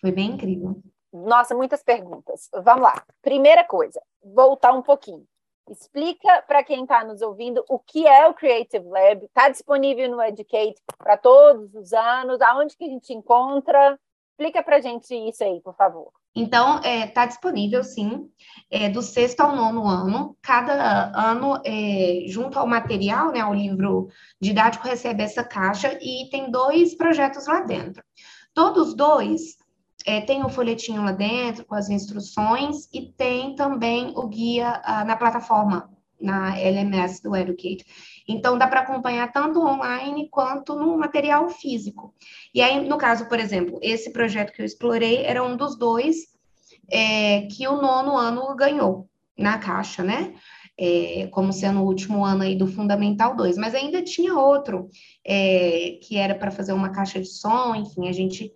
Foi 0.01 0.11
bem 0.11 0.31
incrível. 0.31 0.81
Nossa, 1.11 1.53
muitas 1.53 1.83
perguntas. 1.83 2.49
Vamos 2.63 2.81
lá. 2.81 3.05
Primeira 3.21 3.63
coisa, 3.63 4.01
voltar 4.23 4.73
um 4.73 4.81
pouquinho. 4.81 5.25
Explica 5.69 6.41
para 6.45 6.63
quem 6.63 6.83
está 6.83 7.05
nos 7.05 7.21
ouvindo 7.21 7.63
o 7.69 7.79
que 7.79 8.05
é 8.05 8.27
o 8.27 8.33
Creative 8.33 8.85
Lab. 8.85 9.23
Está 9.23 9.47
disponível 9.49 10.09
no 10.09 10.21
Educate 10.21 10.75
para 10.97 11.15
todos 11.15 11.73
os 11.73 11.93
anos? 11.93 12.41
Aonde 12.41 12.75
que 12.75 12.83
a 12.83 12.89
gente 12.89 13.13
encontra? 13.13 13.97
Explica 14.31 14.61
para 14.61 14.81
gente 14.81 15.15
isso 15.15 15.43
aí, 15.43 15.61
por 15.61 15.75
favor. 15.75 16.11
Então, 16.35 16.77
está 16.77 16.89
é, 16.89 17.07
tá 17.07 17.25
disponível, 17.27 17.83
sim, 17.83 18.27
é, 18.69 18.89
do 18.89 19.01
sexto 19.01 19.41
ao 19.41 19.55
nono 19.55 19.87
ano. 19.87 20.35
Cada 20.41 21.11
ano, 21.15 21.61
é, 21.63 22.25
junto 22.27 22.57
ao 22.57 22.67
material, 22.67 23.31
né, 23.31 23.41
ao 23.41 23.53
livro 23.53 24.07
didático, 24.41 24.87
recebe 24.87 25.21
essa 25.21 25.43
caixa 25.43 25.97
e 26.01 26.29
tem 26.31 26.49
dois 26.49 26.95
projetos 26.95 27.45
lá 27.45 27.61
dentro. 27.61 28.03
Todos 28.53 28.95
dois 28.95 29.57
é, 30.05 30.21
tem 30.21 30.43
o 30.43 30.49
folhetinho 30.49 31.03
lá 31.03 31.11
dentro 31.11 31.65
com 31.65 31.75
as 31.75 31.89
instruções 31.89 32.87
e 32.91 33.11
tem 33.11 33.55
também 33.55 34.11
o 34.15 34.27
guia 34.27 34.81
ah, 34.83 35.05
na 35.05 35.15
plataforma, 35.15 35.89
na 36.19 36.57
LMS 36.57 37.21
do 37.21 37.35
Educate. 37.35 37.85
Então, 38.27 38.57
dá 38.57 38.67
para 38.67 38.81
acompanhar 38.81 39.31
tanto 39.31 39.61
online 39.61 40.29
quanto 40.29 40.75
no 40.75 40.97
material 40.97 41.49
físico. 41.49 42.13
E 42.53 42.61
aí, 42.61 42.87
no 42.87 42.97
caso, 42.97 43.27
por 43.27 43.39
exemplo, 43.39 43.79
esse 43.81 44.11
projeto 44.11 44.53
que 44.53 44.61
eu 44.61 44.65
explorei 44.65 45.23
era 45.25 45.43
um 45.43 45.57
dos 45.57 45.77
dois 45.77 46.33
é, 46.91 47.41
que 47.47 47.67
o 47.67 47.81
nono 47.81 48.17
ano 48.17 48.55
ganhou 48.55 49.09
na 49.37 49.57
caixa, 49.57 50.03
né? 50.03 50.35
É, 50.77 51.27
como 51.31 51.53
sendo 51.53 51.81
o 51.81 51.85
último 51.85 52.25
ano 52.25 52.43
aí 52.43 52.55
do 52.55 52.65
Fundamental 52.65 53.35
2, 53.35 53.57
mas 53.57 53.75
ainda 53.75 54.01
tinha 54.01 54.33
outro 54.33 54.89
é, 55.23 55.99
que 56.01 56.17
era 56.17 56.33
para 56.33 56.49
fazer 56.49 56.73
uma 56.73 56.91
caixa 56.91 57.19
de 57.19 57.27
som, 57.27 57.75
enfim, 57.75 58.09
a 58.09 58.11
gente 58.11 58.51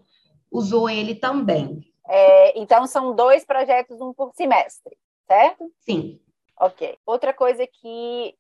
usou 0.52 0.90
ele 0.90 1.14
também. 1.14 1.82
É, 2.08 2.60
então, 2.60 2.88
são 2.88 3.16
dois 3.16 3.46
projetos, 3.46 4.02
um 4.02 4.14
por 4.14 4.34
semestre, 4.34 4.98
certo? 5.28 5.72
Sim. 5.82 6.20
Ok. 6.60 6.98
Outra 7.06 7.34
coisa 7.34 7.68
que, 7.68 8.34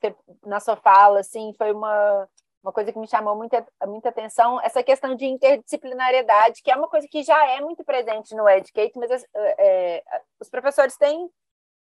que 0.00 0.14
na 0.44 0.60
sua 0.60 0.76
fala, 0.76 1.20
assim, 1.20 1.52
foi 1.56 1.72
uma, 1.72 2.28
uma 2.62 2.72
coisa 2.72 2.92
que 2.92 2.98
me 2.98 3.08
chamou 3.08 3.36
muita, 3.36 3.66
muita 3.86 4.08
atenção, 4.08 4.60
essa 4.60 4.82
questão 4.82 5.14
de 5.14 5.26
interdisciplinariedade, 5.26 6.62
que 6.62 6.70
é 6.70 6.76
uma 6.76 6.88
coisa 6.88 7.06
que 7.08 7.22
já 7.22 7.46
é 7.50 7.60
muito 7.60 7.84
presente 7.84 8.34
no 8.34 8.48
Educate, 8.48 8.98
mas 8.98 9.10
é, 9.10 9.24
é, 9.34 10.04
os 10.40 10.48
professores 10.48 10.96
têm 10.96 11.30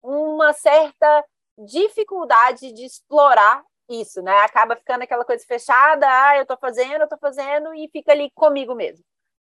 uma 0.02 0.52
certa 0.52 1.24
dificuldade 1.58 2.72
de 2.72 2.84
explorar 2.84 3.64
isso, 3.88 4.20
né? 4.22 4.36
Acaba 4.40 4.76
ficando 4.76 5.02
aquela 5.02 5.24
coisa 5.24 5.44
fechada, 5.46 6.06
ah, 6.08 6.36
eu 6.36 6.42
estou 6.42 6.56
fazendo, 6.58 7.00
eu 7.00 7.04
estou 7.04 7.18
fazendo, 7.18 7.74
e 7.74 7.88
fica 7.88 8.12
ali 8.12 8.30
comigo 8.34 8.74
mesmo 8.74 9.04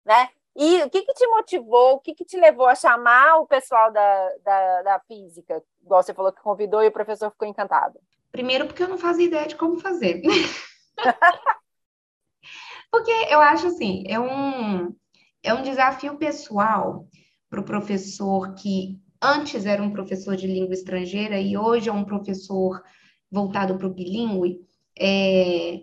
né? 0.06 0.30
E 0.56 0.84
o 0.84 0.90
que, 0.90 1.02
que 1.02 1.14
te 1.14 1.28
motivou, 1.28 1.94
o 1.94 2.00
que, 2.00 2.14
que 2.14 2.26
te 2.26 2.38
levou 2.38 2.68
a 2.68 2.76
chamar 2.76 3.38
o 3.38 3.48
pessoal 3.48 3.92
da, 3.92 4.30
da, 4.44 4.82
da 4.84 5.00
física? 5.00 5.64
Igual 5.82 6.04
você 6.04 6.14
falou 6.14 6.32
que 6.32 6.42
convidou 6.42 6.84
e 6.84 6.88
o 6.88 6.92
professor 6.92 7.32
ficou 7.32 7.48
encantado. 7.48 8.00
Primeiro, 8.32 8.68
porque 8.68 8.84
eu 8.84 8.88
não 8.88 8.98
fazia 8.98 9.26
ideia 9.26 9.48
de 9.48 9.56
como 9.56 9.80
fazer. 9.80 10.22
porque 12.92 13.12
eu 13.30 13.40
acho 13.40 13.68
assim, 13.68 14.04
é 14.08 14.20
um, 14.20 14.96
é 15.42 15.54
um 15.54 15.64
desafio 15.64 16.18
pessoal 16.18 17.08
para 17.50 17.60
o 17.60 17.66
professor 17.66 18.54
que 18.54 19.00
antes 19.22 19.66
era 19.66 19.82
um 19.82 19.92
professor 19.92 20.36
de 20.36 20.48
língua 20.48 20.74
estrangeira 20.74 21.40
e 21.40 21.58
hoje 21.58 21.90
é 21.90 21.94
um 21.94 22.04
professor 22.04 22.84
voltado 23.32 23.78
para 23.78 23.88
o 23.88 23.94
bilíngue, 23.94 24.60
é, 25.00 25.82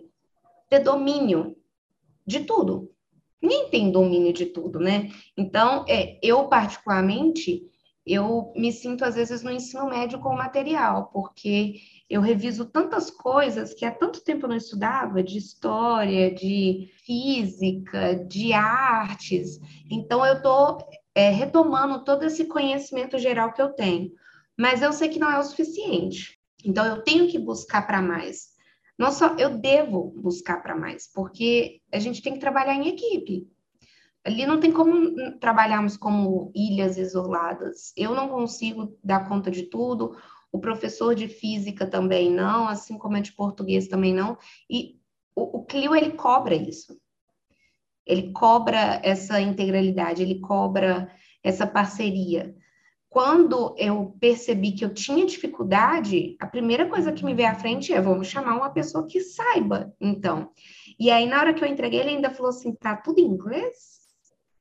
ter 0.69 0.79
domínio 0.79 1.57
de 2.25 2.45
tudo, 2.45 2.90
nem 3.41 3.69
tem 3.69 3.91
domínio 3.91 4.31
de 4.31 4.45
tudo, 4.45 4.79
né? 4.79 5.09
Então, 5.35 5.83
é, 5.87 6.19
eu 6.21 6.47
particularmente, 6.47 7.63
eu 8.05 8.53
me 8.55 8.71
sinto 8.71 9.03
às 9.03 9.15
vezes 9.15 9.41
no 9.41 9.51
ensino 9.51 9.89
médio 9.89 10.19
com 10.19 10.29
o 10.29 10.37
material, 10.37 11.09
porque 11.11 11.75
eu 12.09 12.21
reviso 12.21 12.65
tantas 12.65 13.09
coisas 13.09 13.73
que 13.73 13.85
há 13.85 13.91
tanto 13.91 14.23
tempo 14.23 14.45
eu 14.45 14.49
não 14.49 14.57
estudava, 14.57 15.23
de 15.23 15.37
história, 15.37 16.33
de 16.33 16.91
física, 17.05 18.15
de 18.27 18.53
artes. 18.53 19.59
Então, 19.89 20.25
eu 20.25 20.35
estou 20.35 20.77
é, 21.15 21.29
retomando 21.29 22.03
todo 22.03 22.23
esse 22.23 22.45
conhecimento 22.45 23.17
geral 23.17 23.53
que 23.53 23.61
eu 23.61 23.69
tenho. 23.69 24.11
Mas 24.57 24.81
eu 24.81 24.93
sei 24.93 25.09
que 25.09 25.19
não 25.19 25.31
é 25.31 25.39
o 25.39 25.43
suficiente. 25.43 26.37
Então, 26.63 26.85
eu 26.85 27.03
tenho 27.03 27.27
que 27.27 27.39
buscar 27.39 27.87
para 27.87 28.01
mais. 28.01 28.50
Não 29.01 29.11
só 29.11 29.35
eu 29.35 29.57
devo 29.57 30.13
buscar 30.15 30.61
para 30.61 30.75
mais, 30.75 31.11
porque 31.11 31.81
a 31.91 31.97
gente 31.97 32.21
tem 32.21 32.33
que 32.33 32.39
trabalhar 32.39 32.75
em 32.75 32.89
equipe. 32.89 33.49
Ali 34.23 34.45
não 34.45 34.59
tem 34.59 34.71
como 34.71 35.39
trabalharmos 35.39 35.97
como 35.97 36.51
ilhas 36.53 36.99
isoladas. 36.99 37.91
Eu 37.97 38.13
não 38.13 38.29
consigo 38.29 38.95
dar 39.03 39.27
conta 39.27 39.49
de 39.49 39.63
tudo, 39.63 40.15
o 40.51 40.59
professor 40.59 41.15
de 41.15 41.27
física 41.27 41.87
também 41.87 42.29
não, 42.29 42.67
assim 42.67 42.95
como 42.95 43.17
é 43.17 43.21
de 43.21 43.31
português 43.33 43.87
também 43.87 44.13
não. 44.13 44.37
E 44.69 44.99
o, 45.35 45.57
o 45.57 45.65
Clio, 45.65 45.95
ele 45.95 46.11
cobra 46.11 46.53
isso. 46.53 46.95
Ele 48.05 48.31
cobra 48.31 49.01
essa 49.03 49.41
integralidade, 49.41 50.21
ele 50.21 50.39
cobra 50.41 51.11
essa 51.43 51.65
parceria 51.65 52.55
quando 53.11 53.75
eu 53.77 54.15
percebi 54.21 54.71
que 54.71 54.85
eu 54.85 54.93
tinha 54.93 55.25
dificuldade, 55.25 56.37
a 56.39 56.47
primeira 56.47 56.87
coisa 56.87 57.11
que 57.11 57.25
me 57.25 57.33
veio 57.33 57.49
à 57.49 57.55
frente 57.55 57.91
é: 57.91 57.99
vamos 57.99 58.29
chamar 58.29 58.55
uma 58.55 58.69
pessoa 58.69 59.05
que 59.05 59.19
saiba, 59.19 59.93
então. 59.99 60.49
E 60.97 61.11
aí, 61.11 61.25
na 61.25 61.41
hora 61.41 61.53
que 61.53 61.61
eu 61.61 61.67
entreguei, 61.67 61.99
ele 61.99 62.11
ainda 62.11 62.29
falou 62.29 62.51
assim: 62.51 62.73
tá 62.73 62.95
tudo 62.95 63.19
em 63.19 63.25
inglês? 63.25 63.99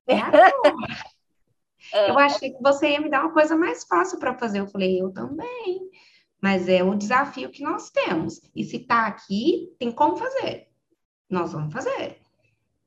É, 0.09 0.17
eu 2.11 2.19
achei 2.19 2.51
que 2.51 2.61
você 2.61 2.91
ia 2.91 3.01
me 3.01 3.09
dar 3.09 3.21
uma 3.21 3.33
coisa 3.33 3.57
mais 3.57 3.85
fácil 3.85 4.19
para 4.19 4.37
fazer. 4.37 4.59
Eu 4.59 4.67
falei: 4.67 5.01
eu 5.01 5.13
também. 5.13 5.89
Mas 6.43 6.69
é 6.69 6.83
o 6.83 6.97
desafio 6.97 7.51
que 7.51 7.63
nós 7.63 7.89
temos. 7.91 8.41
E 8.57 8.65
se 8.65 8.81
tá 8.81 9.07
aqui, 9.07 9.73
tem 9.79 9.93
como 9.93 10.17
fazer. 10.17 10.67
Nós 11.31 11.53
vamos 11.53 11.73
fazer. 11.73 12.19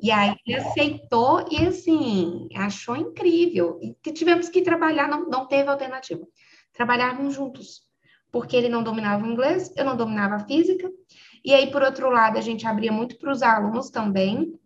E 0.04 0.12
aí 0.12 0.36
ele 0.46 0.58
aceitou 0.58 1.46
e, 1.50 1.66
assim, 1.66 2.50
achou 2.56 2.94
incrível. 2.94 3.80
E 3.82 4.12
tivemos 4.12 4.50
que 4.50 4.62
trabalhar, 4.62 5.08
não, 5.08 5.30
não 5.30 5.48
teve 5.48 5.70
alternativa. 5.70 6.28
Trabalharmos 6.74 7.34
juntos. 7.34 7.84
Porque 8.30 8.54
ele 8.54 8.68
não 8.68 8.84
dominava 8.84 9.26
o 9.26 9.32
inglês, 9.32 9.72
eu 9.78 9.86
não 9.86 9.96
dominava 9.96 10.36
a 10.36 10.46
física. 10.46 10.92
E 11.46 11.54
aí, 11.54 11.72
por 11.72 11.82
outro 11.82 12.10
lado, 12.10 12.38
a 12.38 12.42
gente 12.42 12.68
abria 12.68 12.92
muito 12.92 13.18
para 13.18 13.32
os 13.32 13.42
alunos 13.42 13.90
também. 13.90 14.60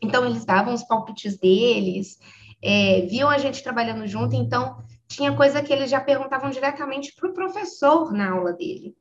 Então, 0.00 0.24
eles 0.24 0.44
davam 0.44 0.72
os 0.72 0.84
palpites 0.84 1.36
deles, 1.36 2.16
é, 2.62 3.00
viam 3.00 3.28
a 3.28 3.38
gente 3.38 3.64
trabalhando 3.64 4.06
junto. 4.06 4.36
Então, 4.36 4.84
tinha 5.08 5.34
coisa 5.34 5.60
que 5.60 5.72
eles 5.72 5.90
já 5.90 6.00
perguntavam 6.00 6.50
diretamente 6.50 7.16
para 7.16 7.28
o 7.28 7.34
professor 7.34 8.12
na 8.12 8.30
aula 8.30 8.52
dele. 8.52 8.94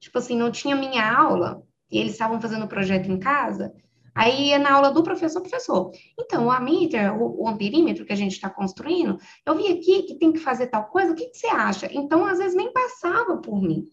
Tipo 0.00 0.18
assim, 0.18 0.36
não 0.36 0.50
tinha 0.50 0.74
minha 0.74 1.08
aula, 1.08 1.62
e 1.88 1.98
eles 1.98 2.14
estavam 2.14 2.40
fazendo 2.40 2.64
o 2.64 2.68
projeto 2.68 3.08
em 3.08 3.18
casa, 3.20 3.72
Aí, 4.14 4.56
na 4.58 4.74
aula 4.74 4.92
do 4.92 5.02
professor, 5.02 5.40
professor, 5.40 5.90
então, 6.18 6.46
o 6.46 6.50
amíter, 6.50 7.12
o, 7.20 7.42
o 7.42 7.48
amperímetro 7.48 8.06
que 8.06 8.12
a 8.12 8.16
gente 8.16 8.32
está 8.32 8.48
construindo, 8.48 9.18
eu 9.44 9.56
vi 9.56 9.66
aqui 9.66 10.04
que 10.04 10.18
tem 10.18 10.32
que 10.32 10.38
fazer 10.38 10.68
tal 10.68 10.86
coisa, 10.86 11.12
o 11.12 11.16
que, 11.16 11.26
que 11.26 11.36
você 11.36 11.48
acha? 11.48 11.88
Então, 11.92 12.24
às 12.24 12.38
vezes, 12.38 12.54
nem 12.54 12.72
passava 12.72 13.38
por 13.38 13.60
mim. 13.60 13.88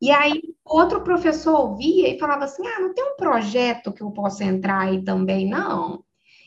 E 0.00 0.10
aí, 0.10 0.40
outro 0.64 1.02
professor 1.02 1.58
ouvia 1.58 2.08
e 2.08 2.18
falava 2.18 2.44
assim: 2.44 2.66
ah, 2.66 2.80
não 2.80 2.94
tem 2.94 3.04
um 3.04 3.16
projeto 3.16 3.92
que 3.92 4.02
eu 4.02 4.10
possa 4.10 4.44
entrar 4.44 4.80
aí 4.80 5.02
também, 5.02 5.48
não? 5.48 6.04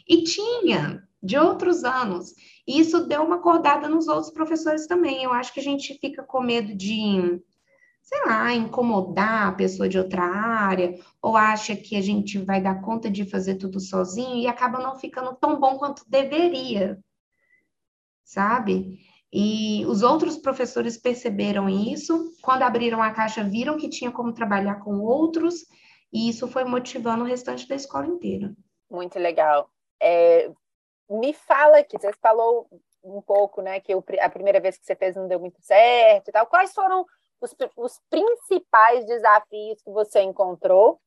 E 0.08 0.24
tinha, 0.24 1.04
de 1.22 1.38
outros 1.38 1.84
anos. 1.84 2.34
E 2.68 2.80
isso 2.80 3.08
deu 3.08 3.24
uma 3.24 3.36
acordada 3.36 3.90
nos 3.90 4.08
outros 4.08 4.32
professores 4.32 4.88
também. 4.88 5.24
Eu 5.24 5.34
acho 5.34 5.54
que 5.54 5.60
a 5.60 5.64
gente 5.64 5.98
fica 6.00 6.24
com 6.24 6.42
medo 6.42 6.76
de 6.76 7.42
sei 8.12 8.26
lá, 8.26 8.54
incomodar 8.54 9.48
a 9.48 9.52
pessoa 9.54 9.88
de 9.88 9.98
outra 9.98 10.22
área, 10.22 11.00
ou 11.22 11.38
acha 11.38 11.76
que 11.78 11.96
a 11.96 12.02
gente 12.02 12.38
vai 12.38 12.62
dar 12.62 12.82
conta 12.82 13.10
de 13.10 13.24
fazer 13.24 13.56
tudo 13.56 13.80
sozinho 13.80 14.36
e 14.36 14.48
acaba 14.48 14.80
não 14.80 15.00
ficando 15.00 15.34
tão 15.36 15.58
bom 15.58 15.78
quanto 15.78 16.04
deveria, 16.10 17.00
sabe? 18.26 19.00
E 19.32 19.86
os 19.86 20.02
outros 20.02 20.38
professores 20.38 20.98
perceberam 20.98 21.70
isso, 21.70 22.34
quando 22.42 22.64
abriram 22.64 23.02
a 23.02 23.12
caixa, 23.12 23.46
viram 23.46 23.78
que 23.78 23.88
tinha 23.88 24.12
como 24.12 24.34
trabalhar 24.34 24.82
com 24.84 25.00
outros, 25.00 25.66
e 26.12 26.28
isso 26.28 26.50
foi 26.50 26.66
motivando 26.66 27.24
o 27.24 27.28
restante 27.28 27.66
da 27.66 27.76
escola 27.76 28.08
inteira. 28.08 28.54
Muito 28.90 29.18
legal. 29.18 29.70
É, 30.02 30.52
me 31.10 31.32
fala 31.32 31.82
que 31.82 31.98
você 31.98 32.12
falou 32.22 32.68
um 33.02 33.22
pouco, 33.22 33.62
né, 33.62 33.80
que 33.80 33.94
a 34.20 34.30
primeira 34.30 34.60
vez 34.60 34.78
que 34.78 34.86
você 34.86 34.98
fez 34.98 35.16
não 35.16 35.30
deu 35.30 35.40
muito 35.40 35.62
certo 35.62 36.28
e 36.28 36.32
tal. 36.34 36.46
Quais 36.46 36.74
foram 36.74 37.06
os, 37.42 37.56
os 37.76 38.00
principais 38.10 39.06
desafios 39.06 39.82
que 39.84 39.92
você 39.92 40.22
encontrou 40.22 41.02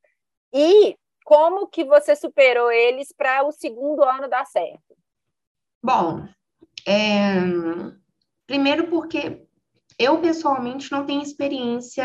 e 0.52 0.96
como 1.24 1.68
que 1.68 1.84
você 1.84 2.14
superou 2.14 2.70
eles 2.70 3.12
para 3.16 3.46
o 3.46 3.52
segundo 3.52 4.02
ano 4.02 4.28
dar 4.28 4.44
certo? 4.44 4.96
Bom, 5.82 6.26
é... 6.86 7.40
primeiro 8.46 8.88
porque 8.88 9.46
eu 9.98 10.20
pessoalmente 10.20 10.90
não 10.92 11.06
tenho 11.06 11.22
experiência 11.22 12.04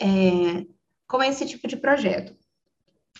é... 0.00 0.66
com 1.06 1.22
esse 1.22 1.46
tipo 1.46 1.68
de 1.68 1.76
projeto. 1.76 2.36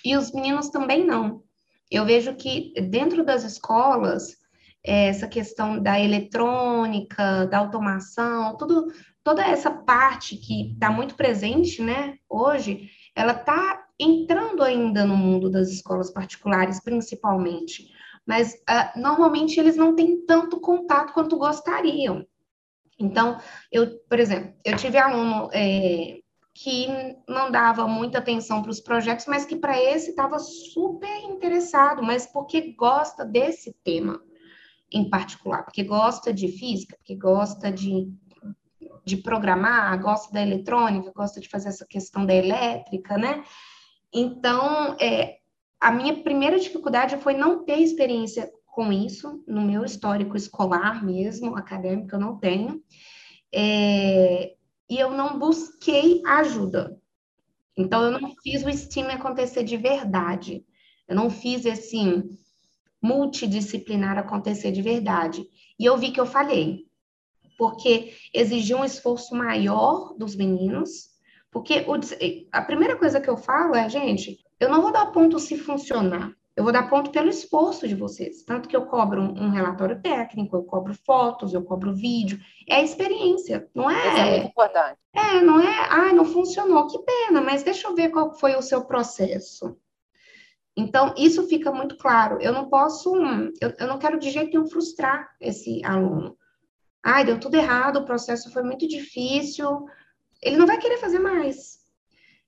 e 0.05 0.17
os 0.17 0.33
meninos 0.33 0.71
também 0.71 1.05
não. 1.05 1.43
Eu 1.91 2.05
vejo 2.05 2.35
que 2.37 2.73
dentro 2.81 3.25
das 3.25 3.45
escolas, 3.45 4.37
essa 4.85 5.27
questão 5.27 5.83
da 5.83 5.99
eletrônica, 5.99 7.47
da 7.47 7.59
automação, 7.59 8.57
tudo, 8.57 8.93
toda 9.29 9.45
essa 9.45 9.71
parte 9.71 10.39
que 10.39 10.73
está 10.73 10.91
muito 10.91 11.15
presente, 11.15 11.83
né, 11.83 12.17
hoje, 12.31 12.89
ela 13.15 13.33
está 13.33 13.87
entrando 14.01 14.63
ainda 14.63 15.05
no 15.05 15.19
mundo 15.19 15.51
das 15.51 15.69
escolas 15.69 16.11
particulares, 16.11 16.81
principalmente. 16.83 17.93
Mas 18.27 18.55
uh, 18.55 18.99
normalmente 18.99 19.61
eles 19.61 19.77
não 19.77 19.95
têm 19.95 20.25
tanto 20.25 20.59
contato 20.59 21.13
quanto 21.13 21.37
gostariam. 21.37 22.27
Então, 22.99 23.39
eu, 23.71 23.99
por 24.09 24.19
exemplo, 24.19 24.55
eu 24.65 24.75
tive 24.79 24.97
aluno 24.97 25.51
é, 25.53 26.21
que 26.55 26.87
não 27.29 27.51
dava 27.51 27.87
muita 27.87 28.21
atenção 28.21 28.63
para 28.63 28.71
os 28.71 28.81
projetos, 28.81 29.27
mas 29.27 29.45
que 29.45 29.57
para 29.57 29.79
esse 29.79 30.09
estava 30.09 30.39
super 30.39 31.23
interessado, 31.25 32.03
mas 32.03 32.27
porque 32.27 32.73
gosta 32.73 33.27
desse 33.27 33.77
tema 33.85 34.23
em 34.91 35.11
particular, 35.11 35.65
porque 35.65 35.85
gosta 35.85 36.33
de 36.33 36.49
física, 36.49 36.97
porque 36.97 37.15
gosta 37.15 37.71
de, 37.71 38.11
de 39.09 39.17
programar, 39.17 40.01
gosta 40.01 40.33
da 40.33 40.43
eletrônica, 40.43 41.13
gosta 41.15 41.41
de 41.41 41.49
fazer 41.49 41.71
essa 41.71 41.87
questão 41.87 42.27
da 42.27 42.35
elétrica, 42.35 43.17
né? 43.17 43.43
Então, 44.13 44.97
é, 45.01 45.39
a 45.81 45.91
minha 45.91 46.23
primeira 46.23 46.59
dificuldade 46.59 47.17
foi 47.19 47.35
não 47.35 47.65
ter 47.65 47.79
experiência 47.79 48.51
com 48.67 48.93
isso, 48.93 49.43
no 49.47 49.63
meu 49.63 49.85
histórico 49.85 50.37
escolar 50.37 51.05
mesmo, 51.05 51.57
acadêmico, 51.57 52.15
eu 52.15 52.21
não 52.21 52.39
tenho. 52.39 52.83
É, 53.53 54.55
e 54.89 54.99
eu 54.99 55.11
não 55.11 55.39
busquei 55.39 56.23
ajuda. 56.27 56.97
Então, 57.77 58.03
eu 58.03 58.21
não 58.21 58.35
fiz 58.43 58.65
o 58.65 58.71
STEAM 58.71 59.09
acontecer 59.09 59.63
de 59.63 59.77
verdade. 59.77 60.65
Eu 61.09 61.17
não 61.17 61.31
fiz 61.31 61.65
esse 61.65 62.25
multidisciplinar 63.01 64.19
acontecer 64.19 64.73
de 64.73 64.83
verdade. 64.83 65.47
E 65.79 65.85
eu 65.85 65.97
vi 65.97 66.11
que 66.11 66.21
eu 66.21 66.27
falhei, 66.27 66.88
porque 67.59 68.15
exigiu 68.33 68.79
um 68.79 68.85
esforço 68.85 69.35
maior 69.35 70.15
dos 70.17 70.37
meninos, 70.37 71.09
porque 71.51 71.85
o, 71.89 71.95
a 72.53 72.63
primeira 72.63 72.97
coisa 72.97 73.21
que 73.21 73.29
eu 73.29 73.37
falo 73.37 73.75
é, 73.75 73.91
gente, 73.91 74.39
eu 74.61 74.71
não 74.71 74.81
vou 74.81 74.93
dar 74.93 75.07
ponto 75.07 75.39
se 75.41 75.59
funcionar. 75.59 76.33
Eu 76.55 76.65
vou 76.65 76.73
dar 76.73 76.91
ponto 76.91 77.13
pelo 77.13 77.29
esforço 77.29 77.87
de 77.87 77.95
vocês. 77.95 78.43
Tanto 78.43 78.69
que 78.69 78.77
eu 78.77 78.87
cobro 78.87 79.23
um, 79.23 79.45
um 79.45 79.51
relatório 79.51 80.01
técnico, 80.03 80.57
eu 80.57 80.65
cobro 80.65 80.93
fotos, 81.07 81.55
eu 81.55 81.63
cobro 81.63 81.95
vídeo. 81.95 82.41
É 82.69 82.77
a 82.77 82.83
experiência, 82.83 83.69
não 83.73 83.89
é? 83.89 83.95
Isso 83.95 84.17
é 84.17 84.31
muito 84.31 84.47
importante. 84.49 84.99
É, 85.15 85.41
não 85.41 85.61
é, 85.61 85.89
ah, 85.89 86.13
não 86.13 86.25
funcionou, 86.25 86.89
que 86.89 86.99
pena, 86.99 87.41
mas 87.41 87.63
deixa 87.63 87.87
eu 87.87 87.95
ver 87.95 88.09
qual 88.09 88.35
foi 88.35 88.57
o 88.57 88.63
seu 88.63 88.85
processo. 88.85 89.77
Então, 90.77 91.13
isso 91.17 91.47
fica 91.49 91.73
muito 91.73 91.97
claro. 91.97 92.39
Eu 92.41 92.53
não 92.53 92.69
posso, 92.69 93.15
eu, 93.61 93.75
eu 93.79 93.87
não 93.87 93.99
quero 93.99 94.19
de 94.19 94.31
jeito 94.31 94.51
nenhum 94.51 94.69
frustrar 94.69 95.29
esse 95.41 95.85
aluno. 95.85 96.38
Ai, 97.03 97.25
deu 97.25 97.39
tudo 97.39 97.57
errado, 97.57 97.99
o 97.99 98.05
processo 98.05 98.53
foi 98.53 98.63
muito 98.63 98.87
difícil. 98.87 99.87
Ele 100.43 100.57
não 100.57 100.67
vai 100.67 100.79
querer 100.79 100.99
fazer 100.99 101.19
mais. 101.19 101.79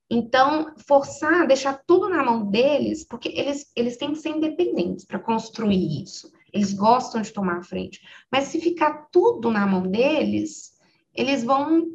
Então, 0.09 0.75
forçar, 0.89 1.47
deixar 1.47 1.83
tudo 1.87 2.09
na 2.09 2.23
mão 2.25 2.45
deles, 2.51 3.05
porque 3.05 3.29
eles, 3.29 3.71
eles 3.77 3.97
têm 3.97 4.13
que 4.13 4.19
ser 4.19 4.31
independentes 4.31 5.05
para 5.05 5.21
construir 5.21 6.03
isso. 6.03 6.33
Eles 6.53 6.73
gostam 6.73 7.23
de 7.23 7.33
tomar 7.33 7.59
a 7.59 7.63
frente. 7.63 8.01
Mas 8.31 8.45
se 8.45 8.61
ficar 8.61 9.09
tudo 9.13 9.53
na 9.53 9.65
mão 9.67 9.83
deles, 9.83 10.73
eles 11.15 11.45
vão 11.45 11.89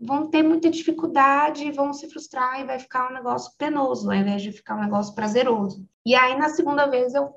vão 0.00 0.30
ter 0.30 0.44
muita 0.44 0.70
dificuldade, 0.70 1.72
vão 1.72 1.92
se 1.92 2.08
frustrar 2.08 2.60
e 2.60 2.64
vai 2.64 2.78
ficar 2.78 3.10
um 3.10 3.14
negócio 3.14 3.52
penoso, 3.58 4.08
ao 4.08 4.16
invés 4.16 4.42
de 4.42 4.52
ficar 4.52 4.76
um 4.76 4.80
negócio 4.80 5.12
prazeroso. 5.12 5.84
E 6.06 6.14
aí, 6.14 6.38
na 6.38 6.50
segunda 6.50 6.86
vez, 6.86 7.14
eu 7.14 7.34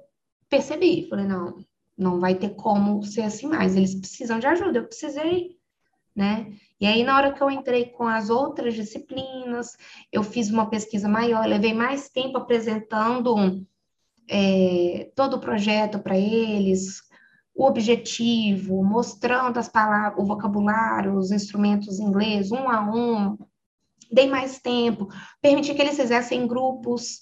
percebi, 0.48 1.08
falei, 1.10 1.26
não, 1.26 1.56
não 1.98 2.20
vai 2.20 2.36
ter 2.36 2.52
como 2.52 3.04
ser 3.04 3.22
assim 3.22 3.48
mais, 3.48 3.76
eles 3.76 3.96
precisam 3.96 4.40
de 4.40 4.48
ajuda, 4.48 4.80
eu 4.80 4.88
precisei, 4.88 5.58
né? 6.16 6.54
E 6.80 6.86
aí, 6.86 7.04
na 7.04 7.16
hora 7.16 7.32
que 7.32 7.42
eu 7.42 7.52
entrei 7.52 7.86
com 7.86 8.08
as 8.08 8.30
outras 8.30 8.74
disciplinas, 8.74 9.78
eu 10.12 10.24
fiz 10.24 10.50
uma 10.50 10.70
pesquisa 10.70 11.08
maior, 11.08 11.46
levei 11.46 11.74
mais 11.74 12.10
tempo 12.10 12.38
apresentando 12.38 13.64
é, 14.28 15.12
todo 15.16 15.36
o 15.36 15.40
projeto 15.40 16.00
para 16.00 16.18
eles, 16.18 17.02
o 17.54 17.66
objetivo, 17.66 18.84
mostrando 18.84 19.60
as 19.60 19.70
palavras, 19.70 20.20
o 20.24 20.26
vocabulário, 20.26 21.16
os 21.16 21.32
instrumentos 21.32 22.00
em 22.00 22.06
inglês, 22.06 22.52
um 22.52 22.68
a 22.70 22.82
um. 22.82 23.38
Dei 24.12 24.28
mais 24.28 24.60
tempo, 24.60 25.08
permiti 25.42 25.74
que 25.74 25.82
eles 25.82 25.96
fizessem 25.96 26.48
grupos, 26.48 27.22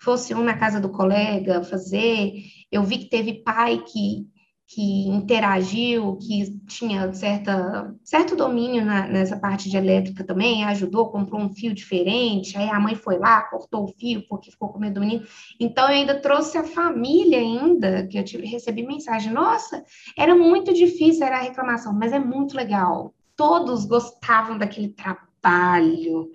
fosse 0.00 0.34
um 0.34 0.42
na 0.42 0.56
casa 0.56 0.80
do 0.80 0.88
colega 0.90 1.62
fazer. 1.62 2.32
Eu 2.70 2.82
vi 2.82 2.98
que 2.98 3.10
teve 3.10 3.42
pai 3.42 3.82
que 3.86 4.26
que 4.72 5.08
interagiu, 5.08 6.16
que 6.16 6.56
tinha 6.68 7.12
certa, 7.12 7.92
certo 8.04 8.36
domínio 8.36 8.84
na, 8.84 9.08
nessa 9.08 9.36
parte 9.36 9.68
de 9.68 9.76
elétrica 9.76 10.22
também, 10.22 10.64
ajudou, 10.64 11.10
comprou 11.10 11.40
um 11.40 11.52
fio 11.52 11.74
diferente, 11.74 12.56
aí 12.56 12.70
a 12.70 12.78
mãe 12.78 12.94
foi 12.94 13.18
lá, 13.18 13.42
cortou 13.42 13.82
o 13.82 13.88
fio 13.88 14.24
porque 14.28 14.52
ficou 14.52 14.68
com 14.68 14.78
medo 14.78 14.94
do 14.94 15.00
menino. 15.00 15.26
Então, 15.58 15.88
eu 15.88 15.94
ainda 15.94 16.20
trouxe 16.20 16.56
a 16.56 16.62
família 16.62 17.38
ainda, 17.38 18.06
que 18.06 18.16
eu 18.16 18.24
tive, 18.24 18.46
recebi 18.46 18.86
mensagem, 18.86 19.32
nossa, 19.32 19.84
era 20.16 20.36
muito 20.36 20.72
difícil, 20.72 21.26
era 21.26 21.38
a 21.38 21.42
reclamação, 21.42 21.92
mas 21.92 22.12
é 22.12 22.20
muito 22.20 22.56
legal. 22.56 23.12
Todos 23.34 23.84
gostavam 23.84 24.56
daquele 24.56 24.90
trabalho 24.90 26.30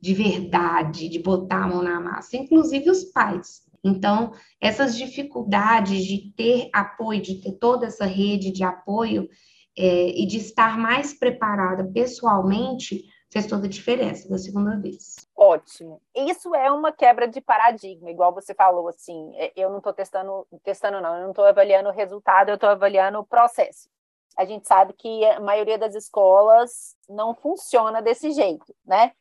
de 0.00 0.14
verdade, 0.14 1.08
de 1.08 1.18
botar 1.18 1.64
a 1.64 1.66
mão 1.66 1.82
na 1.82 2.00
massa, 2.00 2.36
inclusive 2.36 2.90
os 2.90 3.04
pais. 3.04 3.62
Então, 3.82 4.32
essas 4.60 4.96
dificuldades 4.96 6.04
de 6.04 6.32
ter 6.36 6.68
apoio, 6.72 7.22
de 7.22 7.40
ter 7.40 7.52
toda 7.52 7.86
essa 7.86 8.04
rede 8.04 8.50
de 8.50 8.64
apoio 8.64 9.28
é, 9.76 10.08
e 10.08 10.26
de 10.26 10.38
estar 10.38 10.76
mais 10.76 11.16
preparada 11.16 11.88
pessoalmente, 11.92 13.04
fez 13.30 13.46
toda 13.46 13.66
a 13.66 13.70
diferença 13.70 14.28
da 14.28 14.38
segunda 14.38 14.76
vez. 14.76 15.16
Ótimo. 15.36 16.00
Isso 16.14 16.54
é 16.54 16.70
uma 16.70 16.90
quebra 16.90 17.28
de 17.28 17.40
paradigma, 17.40 18.10
igual 18.10 18.32
você 18.32 18.54
falou, 18.54 18.88
assim, 18.88 19.32
é, 19.36 19.52
eu 19.54 19.70
não 19.70 19.78
estou 19.78 19.92
testando, 19.92 20.46
testando 20.64 21.00
não, 21.00 21.14
eu 21.16 21.22
não 21.22 21.30
estou 21.30 21.44
avaliando 21.44 21.88
o 21.88 21.92
resultado, 21.92 22.48
eu 22.48 22.54
estou 22.54 22.70
avaliando 22.70 23.18
o 23.18 23.26
processo. 23.26 23.88
A 24.36 24.44
gente 24.44 24.66
sabe 24.66 24.92
que 24.92 25.24
a 25.24 25.40
maioria 25.40 25.76
das 25.76 25.94
escolas 25.94 26.96
não 27.08 27.34
funciona 27.34 28.00
desse 28.00 28.30
jeito, 28.30 28.74
né? 28.86 29.12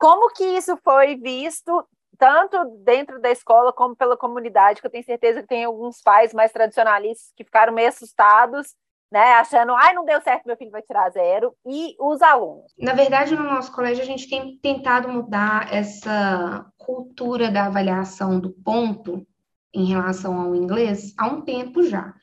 Como 0.00 0.32
que 0.32 0.42
isso 0.42 0.78
foi 0.82 1.14
visto 1.16 1.86
tanto 2.18 2.56
dentro 2.82 3.20
da 3.20 3.30
escola 3.30 3.70
como 3.70 3.94
pela 3.94 4.16
comunidade, 4.16 4.80
que 4.80 4.86
eu 4.86 4.90
tenho 4.90 5.04
certeza 5.04 5.42
que 5.42 5.48
tem 5.48 5.64
alguns 5.64 6.00
pais 6.00 6.32
mais 6.32 6.50
tradicionalistas 6.50 7.30
que 7.36 7.44
ficaram 7.44 7.72
meio 7.72 7.88
assustados, 7.88 8.74
né, 9.12 9.34
achando, 9.34 9.74
ai, 9.74 9.92
não 9.92 10.06
deu 10.06 10.20
certo, 10.22 10.46
meu 10.46 10.56
filho 10.56 10.70
vai 10.70 10.80
tirar 10.82 11.10
zero, 11.10 11.54
e 11.66 11.96
os 11.98 12.22
alunos. 12.22 12.72
Na 12.78 12.94
verdade, 12.94 13.34
no 13.34 13.42
nosso 13.42 13.72
colégio, 13.72 14.02
a 14.02 14.06
gente 14.06 14.28
tem 14.28 14.56
tentado 14.62 15.08
mudar 15.08 15.72
essa 15.74 16.64
cultura 16.78 17.50
da 17.50 17.66
avaliação 17.66 18.40
do 18.40 18.50
ponto 18.50 19.26
em 19.74 19.86
relação 19.86 20.40
ao 20.40 20.54
inglês 20.54 21.12
há 21.18 21.26
um 21.26 21.42
tempo 21.42 21.82
já, 21.82 22.14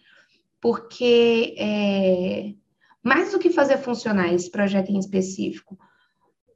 porque 0.59 1.55
é, 1.59 2.53
mais 3.03 3.31
do 3.31 3.39
que 3.39 3.51
fazer 3.51 3.77
funcionar 3.77 4.33
esse 4.33 4.49
projeto 4.49 4.89
em 4.89 4.97
específico, 4.97 5.77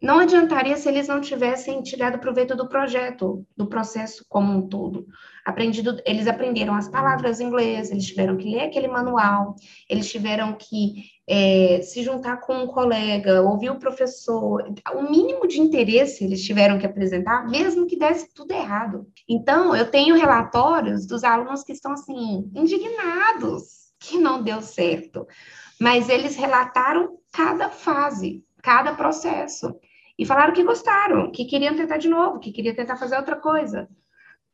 não 0.01 0.17
adiantaria 0.17 0.75
se 0.77 0.89
eles 0.89 1.07
não 1.07 1.21
tivessem 1.21 1.83
tirado 1.83 2.17
proveito 2.17 2.55
do 2.55 2.67
projeto, 2.67 3.45
do 3.55 3.67
processo 3.67 4.25
como 4.27 4.51
um 4.51 4.67
todo. 4.67 5.05
Aprendido, 5.45 6.01
eles 6.05 6.25
aprenderam 6.25 6.73
as 6.73 6.87
palavras 6.87 7.39
em 7.39 7.45
inglês, 7.45 7.91
eles 7.91 8.07
tiveram 8.07 8.35
que 8.35 8.49
ler 8.49 8.61
aquele 8.61 8.87
manual, 8.87 9.55
eles 9.87 10.09
tiveram 10.09 10.53
que 10.53 11.03
é, 11.27 11.81
se 11.83 12.01
juntar 12.01 12.37
com 12.37 12.63
um 12.63 12.67
colega, 12.67 13.43
ouvir 13.43 13.69
o 13.69 13.77
professor, 13.77 14.63
o 14.95 15.03
mínimo 15.03 15.47
de 15.47 15.61
interesse 15.61 16.23
eles 16.23 16.43
tiveram 16.43 16.79
que 16.79 16.85
apresentar, 16.85 17.47
mesmo 17.47 17.85
que 17.85 17.97
desse 17.97 18.33
tudo 18.33 18.53
errado. 18.53 19.07
Então, 19.29 19.75
eu 19.75 19.89
tenho 19.89 20.15
relatórios 20.15 21.05
dos 21.05 21.23
alunos 21.23 21.63
que 21.63 21.73
estão 21.73 21.91
assim, 21.91 22.49
indignados 22.55 23.91
que 23.99 24.17
não 24.17 24.41
deu 24.41 24.63
certo, 24.63 25.27
mas 25.79 26.09
eles 26.09 26.35
relataram 26.35 27.19
cada 27.31 27.69
fase, 27.69 28.43
cada 28.63 28.95
processo 28.95 29.75
e 30.21 30.25
falaram 30.25 30.53
que 30.53 30.63
gostaram, 30.63 31.31
que 31.31 31.45
queriam 31.45 31.75
tentar 31.75 31.97
de 31.97 32.07
novo, 32.07 32.39
que 32.39 32.51
queriam 32.51 32.75
tentar 32.75 32.95
fazer 32.95 33.17
outra 33.17 33.37
coisa. 33.37 33.89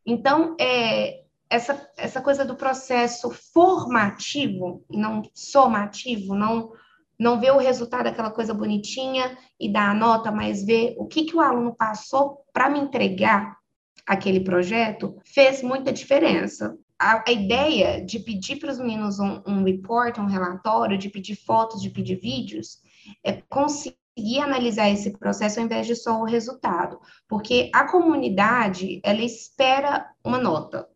Então, 0.06 0.56
é, 0.58 1.26
essa, 1.50 1.92
essa 1.98 2.22
coisa 2.22 2.46
do 2.46 2.56
processo 2.56 3.30
formativo 3.54 4.86
não 4.90 5.24
somativo, 5.34 6.36
não, 6.36 6.72
não 7.20 7.38
ver 7.38 7.52
o 7.52 7.58
resultado 7.58 8.06
daquela 8.06 8.32
coisa 8.32 8.54
bonitinha 8.54 9.38
e 9.60 9.70
dar 9.70 9.90
a 9.90 9.94
nota, 9.94 10.32
mas 10.32 10.66
ver 10.66 10.96
o 10.98 11.06
que, 11.06 11.26
que 11.26 11.36
o 11.36 11.42
aluno 11.42 11.76
passou 11.76 12.46
para 12.54 12.70
me 12.70 12.80
entregar 12.80 13.58
aquele 14.06 14.40
projeto, 14.40 15.18
fez 15.26 15.62
muita 15.62 15.92
diferença. 15.92 16.78
A, 16.98 17.26
a 17.28 17.32
ideia 17.34 18.02
de 18.06 18.20
pedir 18.20 18.56
para 18.56 18.72
os 18.72 18.80
meninos 18.80 19.20
um, 19.20 19.42
um 19.46 19.64
report, 19.66 20.18
um 20.18 20.28
relatório, 20.28 20.98
de 20.98 21.10
pedir 21.10 21.36
fotos, 21.36 21.82
de 21.82 21.90
pedir 21.90 22.16
vídeos, 22.16 22.78
é 23.22 23.34
conseguir 23.50 23.98
conseguir 24.18 24.40
analisar 24.40 24.90
esse 24.90 25.12
processo 25.12 25.60
ao 25.60 25.66
invés 25.66 25.86
de 25.86 25.96
só 25.96 26.20
o 26.20 26.26
resultado, 26.26 27.00
porque 27.28 27.70
a 27.74 27.88
comunidade, 27.90 29.00
ela 29.04 29.22
espera 29.22 30.10
uma 30.24 30.40
nota, 30.40 30.88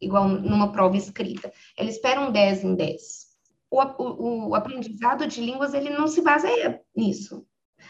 igual 0.00 0.28
numa 0.28 0.70
prova 0.70 0.96
escrita, 0.96 1.52
ela 1.76 1.90
espera 1.90 2.20
um 2.20 2.30
10 2.30 2.64
em 2.64 2.74
10. 2.76 3.28
O, 3.68 3.82
o, 3.82 4.48
o 4.50 4.54
aprendizado 4.54 5.26
de 5.26 5.40
línguas, 5.40 5.74
ele 5.74 5.90
não 5.90 6.06
se 6.06 6.22
baseia 6.22 6.80
nisso. 6.96 7.44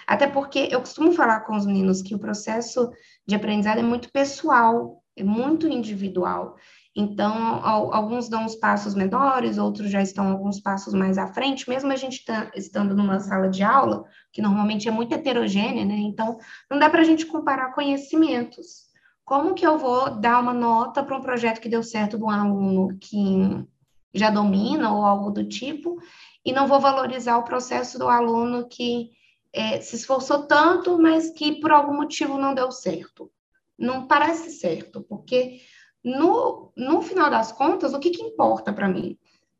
Até 0.06 0.26
porque 0.26 0.68
eu 0.70 0.80
costumo 0.80 1.12
falar 1.12 1.40
com 1.40 1.54
os 1.54 1.66
meninos 1.66 2.00
que 2.00 2.14
o 2.14 2.18
processo 2.18 2.90
de 3.26 3.34
aprendizado 3.34 3.78
é 3.78 3.82
muito 3.82 4.10
pessoal, 4.10 5.02
é 5.14 5.22
muito 5.22 5.68
individual. 5.68 6.56
Então, 6.96 7.32
alguns 7.64 8.28
dão 8.28 8.44
os 8.44 8.56
passos 8.56 8.94
menores, 8.94 9.56
outros 9.56 9.90
já 9.90 10.02
estão 10.02 10.28
alguns 10.28 10.58
passos 10.58 10.92
mais 10.94 11.16
à 11.16 11.28
frente, 11.28 11.68
mesmo 11.68 11.92
a 11.92 11.96
gente 11.96 12.24
tá, 12.24 12.50
estando 12.56 12.94
numa 12.94 13.20
sala 13.20 13.48
de 13.48 13.62
aula, 13.62 14.04
que 14.32 14.42
normalmente 14.42 14.88
é 14.88 14.90
muito 14.90 15.14
heterogênea, 15.14 15.84
né? 15.84 15.96
Então, 15.96 16.38
não 16.70 16.78
dá 16.78 16.90
para 16.90 17.02
a 17.02 17.04
gente 17.04 17.26
comparar 17.26 17.72
conhecimentos. 17.72 18.88
Como 19.24 19.54
que 19.54 19.66
eu 19.66 19.78
vou 19.78 20.18
dar 20.18 20.40
uma 20.40 20.54
nota 20.54 21.02
para 21.02 21.16
um 21.16 21.20
projeto 21.20 21.60
que 21.60 21.68
deu 21.68 21.82
certo 21.82 22.16
de 22.16 22.24
um 22.24 22.30
aluno 22.30 22.96
que 22.98 23.64
já 24.12 24.30
domina 24.30 24.92
ou 24.92 25.04
algo 25.04 25.30
do 25.30 25.44
tipo, 25.44 25.98
e 26.44 26.52
não 26.52 26.66
vou 26.66 26.80
valorizar 26.80 27.36
o 27.36 27.44
processo 27.44 27.98
do 27.98 28.08
aluno 28.08 28.68
que 28.68 29.10
é, 29.52 29.80
se 29.80 29.96
esforçou 29.96 30.46
tanto, 30.46 30.98
mas 30.98 31.30
que 31.30 31.60
por 31.60 31.70
algum 31.70 31.94
motivo 31.94 32.38
não 32.38 32.54
deu 32.54 32.70
certo? 32.70 33.30
Não 33.78 34.06
parece 34.06 34.50
certo, 34.50 35.02
porque 35.02 35.60
no, 36.04 36.72
no 36.76 37.02
final 37.02 37.30
das 37.30 37.52
contas, 37.52 37.92
o 37.92 37.98
que, 37.98 38.10
que 38.10 38.22
importa 38.22 38.72
para 38.72 38.88
mim? 38.88 39.18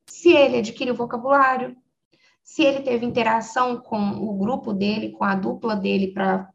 Se 0.09 0.33
ele 0.33 0.59
adquiriu 0.59 0.95
vocabulário, 0.95 1.77
se 2.43 2.63
ele 2.63 2.81
teve 2.81 3.05
interação 3.05 3.77
com 3.77 4.11
o 4.13 4.39
grupo 4.39 4.73
dele, 4.73 5.13
com 5.13 5.25
a 5.25 5.35
dupla 5.35 5.77
dele 5.77 6.13
para 6.13 6.49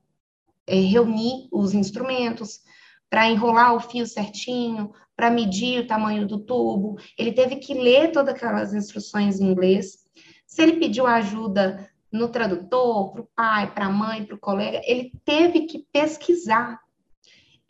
é, 0.66 0.76
reunir 0.76 1.48
os 1.52 1.74
instrumentos, 1.74 2.62
para 3.10 3.30
enrolar 3.30 3.76
o 3.76 3.80
fio 3.80 4.08
certinho, 4.08 4.92
para 5.16 5.30
medir 5.30 5.82
o 5.82 5.88
tamanho 5.88 6.28
do 6.28 6.40
tubo, 6.40 6.98
ele 7.16 7.32
teve 7.32 7.58
que 7.58 7.76
ler 7.76 8.12
todas 8.12 8.34
aquelas 8.34 8.74
instruções 8.74 9.40
em 9.40 9.52
inglês. 9.52 10.00
Se 10.48 10.64
ele 10.64 10.80
pediu 10.80 11.06
ajuda 11.06 11.88
no 12.12 12.30
tradutor, 12.30 13.12
para 13.12 13.22
o 13.22 13.30
pai, 13.36 13.74
para 13.74 13.86
a 13.86 13.92
mãe, 13.92 14.26
para 14.26 14.36
o 14.36 14.40
colega, 14.40 14.82
ele 14.86 15.12
teve 15.24 15.62
que 15.62 15.86
pesquisar 15.92 16.80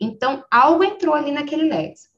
então, 0.00 0.44
algo 0.50 0.82
entrou 0.82 1.14
ali 1.14 1.30
naquele 1.30 1.68
léxico. 1.68 2.14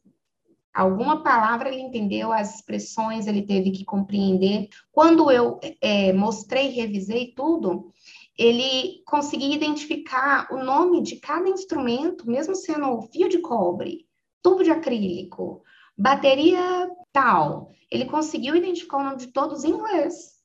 Alguma 0.74 1.22
palavra 1.22 1.70
ele 1.70 1.80
entendeu, 1.80 2.30
as 2.30 2.56
expressões 2.56 3.26
ele 3.26 3.46
teve 3.46 3.70
que 3.70 3.84
compreender. 3.84 4.68
Quando 4.92 5.30
eu 5.30 5.58
é, 5.80 6.12
mostrei, 6.12 6.68
revisei 6.68 7.32
tudo, 7.34 7.90
ele 8.38 9.02
conseguia 9.06 9.54
identificar 9.54 10.46
o 10.52 10.62
nome 10.62 11.02
de 11.02 11.16
cada 11.16 11.48
instrumento, 11.48 12.28
mesmo 12.28 12.54
sendo 12.54 13.00
fio 13.10 13.28
de 13.28 13.38
cobre, 13.38 14.06
tubo 14.42 14.62
de 14.62 14.70
acrílico, 14.70 15.62
bateria 15.96 16.90
tal. 17.10 17.70
Ele 17.90 18.04
conseguiu 18.04 18.54
identificar 18.54 18.98
o 18.98 19.02
nome 19.02 19.16
de 19.16 19.28
todos 19.28 19.64
em 19.64 19.70
inglês, 19.70 20.36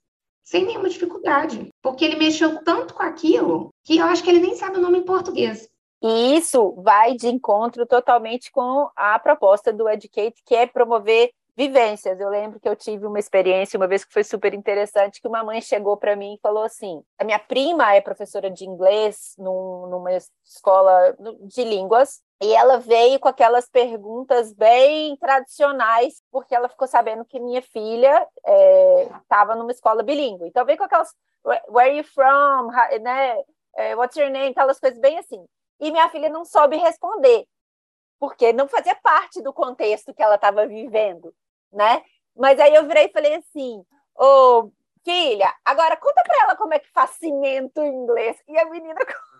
sem 0.44 0.65
nenhuma 0.65 0.89
dificuldade, 0.89 1.70
porque 1.82 2.06
ele 2.06 2.15
mexeu 2.15 2.63
tanto 2.63 2.94
com 2.94 3.04
aquilo 3.04 3.74
que 3.84 3.98
eu 3.98 4.06
acho 4.06 4.24
que 4.24 4.30
ele 4.30 4.39
nem 4.39 4.56
sabe 4.56 4.78
o 4.78 4.82
nome 4.82 5.00
em 5.00 5.06
português. 5.06 5.70
E 6.02 6.36
isso 6.36 6.74
vai 6.82 7.14
de 7.14 7.28
encontro 7.28 7.86
totalmente 7.86 8.52
com 8.52 8.90
a 8.96 9.20
proposta 9.20 9.72
do 9.72 9.88
Educate, 9.88 10.42
que 10.44 10.56
é 10.56 10.66
promover 10.66 11.32
vivências. 11.56 12.20
Eu 12.20 12.30
lembro 12.30 12.60
que 12.60 12.68
eu 12.68 12.76
tive 12.76 13.06
uma 13.06 13.20
experiência 13.20 13.78
uma 13.78 13.88
vez 13.88 14.04
que 14.04 14.14
foi 14.14 14.24
super 14.24 14.54
interessante, 14.54 15.22
que 15.22 15.28
uma 15.28 15.44
mãe 15.44 15.62
chegou 15.62 15.96
para 15.98 16.16
mim 16.16 16.34
e 16.34 16.40
falou 16.42 16.64
assim: 16.64 17.04
a 17.20 17.24
minha 17.24 17.38
prima 17.38 17.94
é 17.94 18.02
professora 18.02 18.50
de 18.50 18.66
inglês 18.66 19.36
num, 19.38 19.88
numa 19.88 20.12
escola 20.44 21.16
de 21.42 21.64
línguas. 21.64 22.22
E 22.44 22.52
ela 22.54 22.80
veio 22.80 23.20
com 23.20 23.28
aquelas 23.28 23.70
perguntas 23.70 24.52
bem 24.52 25.16
tradicionais, 25.18 26.24
porque 26.32 26.56
ela 26.56 26.68
ficou 26.68 26.88
sabendo 26.88 27.24
que 27.24 27.40
minha 27.40 27.62
filha 27.62 28.28
estava 29.22 29.54
é, 29.54 29.56
numa 29.56 29.72
escola 29.72 30.02
bilíngue. 30.02 30.48
Então 30.48 30.66
veio 30.66 30.80
com 30.80 30.86
aquelas 30.86 31.14
Where 31.46 31.90
are 31.92 31.98
you 31.98 32.04
from? 32.04 32.72
Né? 33.02 33.38
É, 33.76 33.96
what's 33.96 34.18
your 34.18 34.32
name? 34.32 34.50
Aquelas 34.50 34.80
coisas 34.80 35.00
bem 35.00 35.20
assim 35.20 35.46
e 35.82 35.91
minha 35.91 36.08
filha 36.10 36.30
não 36.30 36.46
soube 36.46 36.78
responder, 36.78 37.46
porque 38.20 38.54
não 38.54 38.67
fazia 38.67 38.96
parte 38.96 39.41
do 39.41 39.52
contexto 39.52 40.13
que 40.13 40.22
ela 40.22 40.36
estava 40.36 40.67
vivendo, 40.67 41.34
né? 41.74 42.04
Mas 42.38 42.60
aí 42.60 42.76
eu 42.76 42.88
virei 42.88 43.06
e 43.06 43.12
falei 43.12 43.34
assim: 43.36 43.84
Ô, 44.15 44.24
oh, 44.24 44.72
filha, 45.04 45.52
agora 45.65 45.98
conta 45.98 46.22
para 46.24 46.44
ela 46.44 46.56
como 46.56 46.76
é 46.76 46.80
que 46.80 46.91
faz 46.91 47.10
cimento 47.12 47.82
em 47.82 47.94
inglês. 47.94 48.38
E 48.48 48.58
a 48.60 48.70
menina 48.70 49.00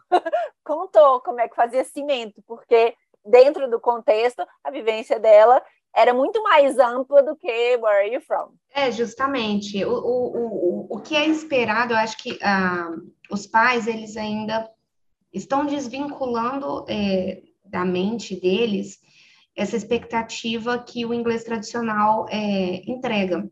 contou 0.66 1.22
como 1.22 1.40
é 1.40 1.48
que 1.48 1.56
fazia 1.56 1.84
cimento, 1.84 2.42
porque 2.48 2.96
dentro 3.24 3.70
do 3.70 3.80
contexto, 3.80 4.44
a 4.64 4.72
vivência 4.72 5.20
dela 5.20 5.64
era 5.96 6.14
muito 6.14 6.42
mais 6.42 6.80
ampla 6.80 7.22
do 7.22 7.36
que 7.36 7.78
Where 7.78 8.06
are 8.06 8.14
you 8.14 8.22
from? 8.22 8.54
É, 8.74 8.92
justamente. 8.92 9.84
O, 9.86 9.94
o, 9.94 10.38
o, 10.38 10.98
o 10.98 11.02
que 11.02 11.16
é 11.16 11.26
esperado, 11.26 11.94
eu 11.94 11.98
acho 11.98 12.18
que 12.18 12.40
ah, 12.42 12.90
os 13.30 13.46
pais, 13.46 13.86
eles 13.88 14.18
ainda 14.18 14.68
estão 15.34 15.66
desvinculando 15.66 16.86
é, 16.88 17.42
da 17.66 17.86
mente 17.86 18.40
deles 18.40 19.00
essa 19.56 19.76
expectativa 19.76 20.80
que 20.80 21.06
o 21.06 21.14
inglês 21.14 21.44
tradicional 21.44 22.26
é, 22.30 22.90
entrega, 22.90 23.50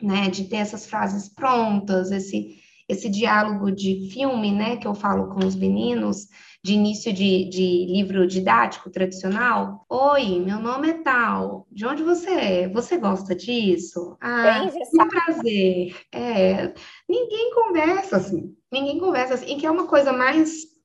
né? 0.00 0.28
De 0.28 0.44
ter 0.44 0.56
essas 0.56 0.86
frases 0.86 1.28
prontas, 1.28 2.10
esse, 2.10 2.58
esse 2.88 3.08
diálogo 3.08 3.70
de 3.70 4.08
filme, 4.12 4.52
né? 4.52 4.76
Que 4.76 4.86
eu 4.86 4.94
falo 4.94 5.34
com 5.34 5.46
os 5.46 5.54
meninos, 5.54 6.28
de 6.62 6.74
início 6.74 7.12
de, 7.12 7.48
de 7.48 7.86
livro 7.86 8.26
didático 8.26 8.90
tradicional. 8.90 9.84
Oi, 9.88 10.40
meu 10.40 10.58
nome 10.58 10.90
é 10.90 11.02
tal. 11.02 11.66
De 11.70 11.86
onde 11.86 12.02
você 12.02 12.30
é? 12.30 12.68
Você 12.68 12.96
gosta 12.96 13.34
disso? 13.34 14.16
Ah, 14.20 14.68
um 14.68 15.08
prazer. 15.08 15.94
É, 16.12 16.74
ninguém 17.08 17.54
conversa 17.54 18.16
assim. 18.16 18.56
Ninguém 18.72 18.98
conversa 18.98 19.34
assim. 19.34 19.54
E 19.54 19.56
que 19.56 19.66
é 19.66 19.70
uma 19.70 19.86
coisa 19.86 20.12
mais 20.12 20.75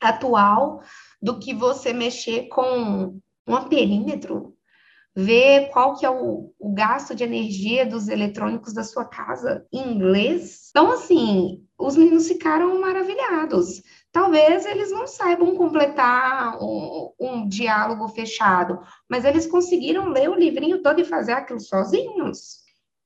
atual 0.00 0.82
do 1.20 1.38
que 1.38 1.54
você 1.54 1.92
mexer 1.92 2.48
com 2.48 3.18
um 3.46 3.56
amperímetro, 3.56 4.56
ver 5.14 5.70
qual 5.70 5.96
que 5.96 6.04
é 6.04 6.10
o, 6.10 6.52
o, 6.58 6.74
gasto 6.74 7.14
de 7.14 7.24
energia 7.24 7.86
dos 7.86 8.08
eletrônicos 8.08 8.74
da 8.74 8.84
sua 8.84 9.04
casa 9.06 9.66
em 9.72 9.94
inglês. 9.94 10.68
Então, 10.70 10.92
assim, 10.92 11.64
os 11.78 11.96
meninos 11.96 12.28
ficaram 12.28 12.78
maravilhados. 12.78 13.82
Talvez 14.12 14.66
eles 14.66 14.90
não 14.90 15.06
saibam 15.06 15.56
completar 15.56 16.58
um, 16.62 17.12
um 17.18 17.48
diálogo 17.48 18.08
fechado, 18.08 18.78
mas 19.08 19.24
eles 19.24 19.46
conseguiram 19.46 20.08
ler 20.08 20.28
o 20.28 20.34
livrinho 20.34 20.82
todo 20.82 21.00
e 21.00 21.04
fazer 21.04 21.32
aquilo 21.32 21.60
sozinhos. 21.60 22.58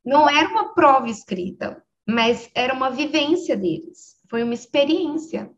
Não 0.04 0.28
era 0.28 0.48
uma 0.48 0.74
prova 0.74 1.08
escrita, 1.08 1.80
mas 2.08 2.50
era 2.54 2.74
uma 2.74 2.90
vivência 2.90 3.56
deles. 3.56 4.16
Foi 4.28 4.42
uma 4.42 4.54
experiência. 4.54 5.50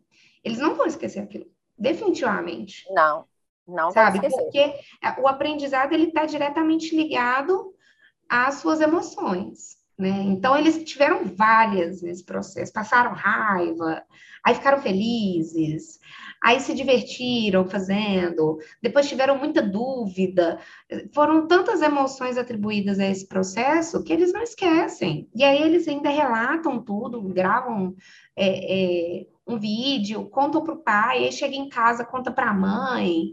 Eles 0.44 0.58
não 0.58 0.74
vão 0.74 0.86
esquecer 0.86 1.20
aquilo, 1.20 1.46
definitivamente. 1.78 2.84
Não, 2.90 3.26
não 3.66 3.90
sabe? 3.90 4.20
Porque 4.20 4.58
é, 4.58 5.20
o 5.20 5.28
aprendizado 5.28 5.92
ele 5.92 6.08
está 6.08 6.26
diretamente 6.26 6.94
ligado 6.96 7.74
às 8.28 8.56
suas 8.56 8.80
emoções. 8.80 9.82
Né? 9.98 10.22
Então, 10.24 10.56
eles 10.56 10.82
tiveram 10.84 11.24
várias 11.36 12.02
nesse 12.02 12.24
processo, 12.24 12.72
passaram 12.72 13.12
raiva, 13.12 14.02
aí 14.44 14.54
ficaram 14.54 14.80
felizes, 14.82 16.00
aí 16.42 16.58
se 16.58 16.74
divertiram 16.74 17.68
fazendo, 17.68 18.58
depois 18.82 19.08
tiveram 19.08 19.38
muita 19.38 19.62
dúvida. 19.62 20.58
Foram 21.14 21.46
tantas 21.46 21.82
emoções 21.82 22.36
atribuídas 22.36 22.98
a 22.98 23.06
esse 23.06 23.28
processo 23.28 24.02
que 24.02 24.12
eles 24.12 24.32
não 24.32 24.42
esquecem. 24.42 25.28
E 25.34 25.44
aí 25.44 25.62
eles 25.62 25.86
ainda 25.86 26.08
relatam 26.08 26.82
tudo, 26.82 27.22
gravam 27.28 27.94
é, 28.34 29.20
é, 29.20 29.26
um 29.52 29.58
vídeo, 29.58 30.28
contam 30.28 30.62
para 30.62 30.74
o 30.74 30.82
pai, 30.82 31.24
aí 31.24 31.32
chega 31.32 31.54
em 31.54 31.68
casa, 31.68 32.04
conta 32.04 32.30
para 32.30 32.50
a 32.50 32.54
mãe. 32.54 33.32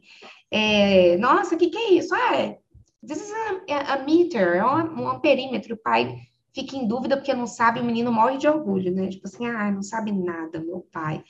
É, 0.51 1.17
Nossa, 1.17 1.55
o 1.55 1.57
que, 1.57 1.69
que 1.69 1.77
é 1.77 1.93
isso? 1.93 2.13
Ah, 2.13 2.35
é, 2.35 2.59
this 3.05 3.21
is 3.21 3.31
a, 3.69 3.93
a 3.93 4.03
meter, 4.03 4.55
é 4.55 4.65
um, 4.65 5.11
um 5.11 5.19
perímetro. 5.19 5.75
O 5.75 5.77
pai 5.77 6.17
fica 6.53 6.75
em 6.75 6.87
dúvida 6.87 7.17
porque 7.17 7.33
não 7.33 7.47
sabe, 7.47 7.79
o 7.79 7.85
menino 7.85 8.11
morre 8.11 8.37
de 8.37 8.47
orgulho, 8.47 8.93
né? 8.93 9.07
Tipo 9.07 9.27
assim, 9.27 9.45
ah, 9.47 9.71
não 9.71 9.81
sabe 9.81 10.11
nada, 10.11 10.59
meu 10.59 10.85
pai. 10.91 11.23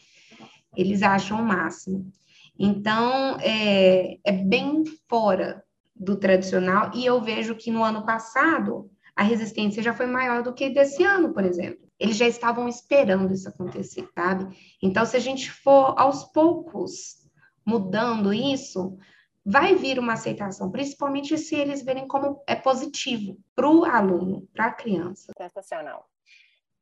Eles 0.76 1.02
acham 1.02 1.40
o 1.40 1.46
máximo. 1.46 2.12
Então, 2.58 3.38
é, 3.42 4.18
é 4.24 4.32
bem 4.32 4.84
fora 5.08 5.64
do 5.96 6.16
tradicional, 6.16 6.92
e 6.94 7.06
eu 7.06 7.22
vejo 7.22 7.56
que 7.56 7.72
no 7.72 7.84
ano 7.84 8.06
passado 8.06 8.90
a 9.14 9.22
resistência 9.22 9.84
já 9.84 9.94
foi 9.94 10.06
maior 10.06 10.42
do 10.42 10.54
que 10.54 10.70
desse 10.70 11.04
ano, 11.04 11.34
por 11.34 11.44
exemplo 11.44 11.89
eles 12.00 12.16
já 12.16 12.28
estavam 12.28 12.68
esperando 12.68 13.34
isso 13.34 13.50
acontecer, 13.50 14.08
sabe? 14.16 14.56
Então, 14.82 15.06
se 15.06 15.18
a 15.18 15.20
gente 15.20 15.52
for 15.52 15.94
aos 15.98 16.24
poucos 16.26 17.28
mudando 17.66 18.34
isso, 18.34 18.98
vai 19.46 19.76
vir 19.76 20.00
uma 20.00 20.14
aceitação, 20.14 20.72
principalmente 20.72 21.38
se 21.38 21.56
eles 21.56 21.84
verem 21.84 22.08
como 22.08 22.42
é 22.48 22.56
positivo 22.56 23.38
para 23.56 23.70
o 23.70 23.84
aluno, 23.84 24.48
para 24.54 24.66
a 24.68 24.74
criança. 24.74 25.32
Sensacional. 25.38 26.08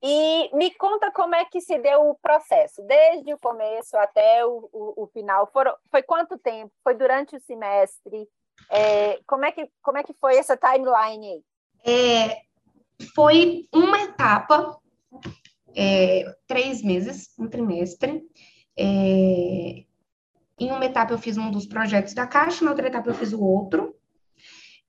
E 0.01 0.55
me 0.55 0.69
conta 0.75 1.11
como 1.11 1.33
é 1.33 1.43
que 1.45 1.59
se 1.59 1.77
deu 1.79 2.09
o 2.09 2.15
processo, 2.15 2.83
desde 2.83 3.33
o 3.33 3.39
começo 3.39 3.97
até 3.97 4.45
o, 4.45 4.69
o, 4.71 5.03
o 5.03 5.07
final. 5.07 5.49
Foram, 5.51 5.75
foi 5.89 6.03
quanto 6.03 6.37
tempo? 6.37 6.71
Foi 6.83 6.93
durante 6.93 7.35
o 7.35 7.39
semestre? 7.39 8.29
É, 8.69 9.19
como, 9.25 9.45
é 9.45 9.51
que, 9.51 9.67
como 9.81 9.97
é 9.97 10.03
que 10.03 10.13
foi 10.13 10.37
essa 10.37 10.55
timeline 10.55 11.25
aí? 11.27 11.43
É, 11.83 12.41
foi 13.15 13.67
uma 13.73 14.01
etapa, 14.01 14.77
é, 15.75 16.35
três 16.47 16.81
meses, 16.81 17.29
um 17.37 17.47
trimestre. 17.47 18.23
É, 18.77 19.83
em 20.59 20.71
uma 20.71 20.85
etapa 20.85 21.13
eu 21.13 21.19
fiz 21.19 21.37
um 21.37 21.51
dos 21.51 21.67
projetos 21.67 22.13
da 22.13 22.25
Caixa, 22.25 22.65
na 22.65 22.71
outra 22.71 22.87
etapa 22.87 23.09
eu 23.09 23.15
fiz 23.15 23.31
o 23.33 23.41
outro. 23.41 23.95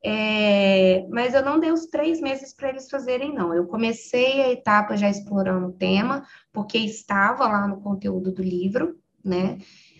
É, 0.02 1.06
mas 1.10 1.34
eu 1.34 1.44
não 1.44 1.58
dei 1.58 1.72
os 1.72 1.86
três 1.86 2.20
meses 2.20 2.54
para 2.54 2.68
eles 2.68 2.88
fazerem, 2.88 3.34
não. 3.34 3.52
Eu 3.52 3.66
comecei 3.66 4.40
a 4.40 4.50
etapa 4.50 4.96
já 4.96 5.10
explorando 5.10 5.68
o 5.68 5.72
tema, 5.72 6.26
porque 6.52 6.78
estava 6.78 7.46
lá 7.48 7.66
no 7.66 7.80
conteúdo 7.80 8.32
do 8.32 8.42
livro, 8.42 8.98
né? 9.24 9.58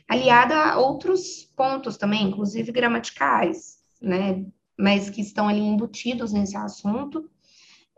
Aliada 0.09 0.57
a 0.57 0.79
outros 0.79 1.45
pontos 1.57 1.97
também, 1.97 2.23
inclusive 2.29 2.73
gramaticais, 2.73 3.79
né? 4.01 4.47
Mas 4.79 5.11
que 5.11 5.21
estão 5.21 5.49
ali 5.49 5.61
embutidos 5.61 6.33
nesse 6.33 6.57
assunto. 6.57 7.29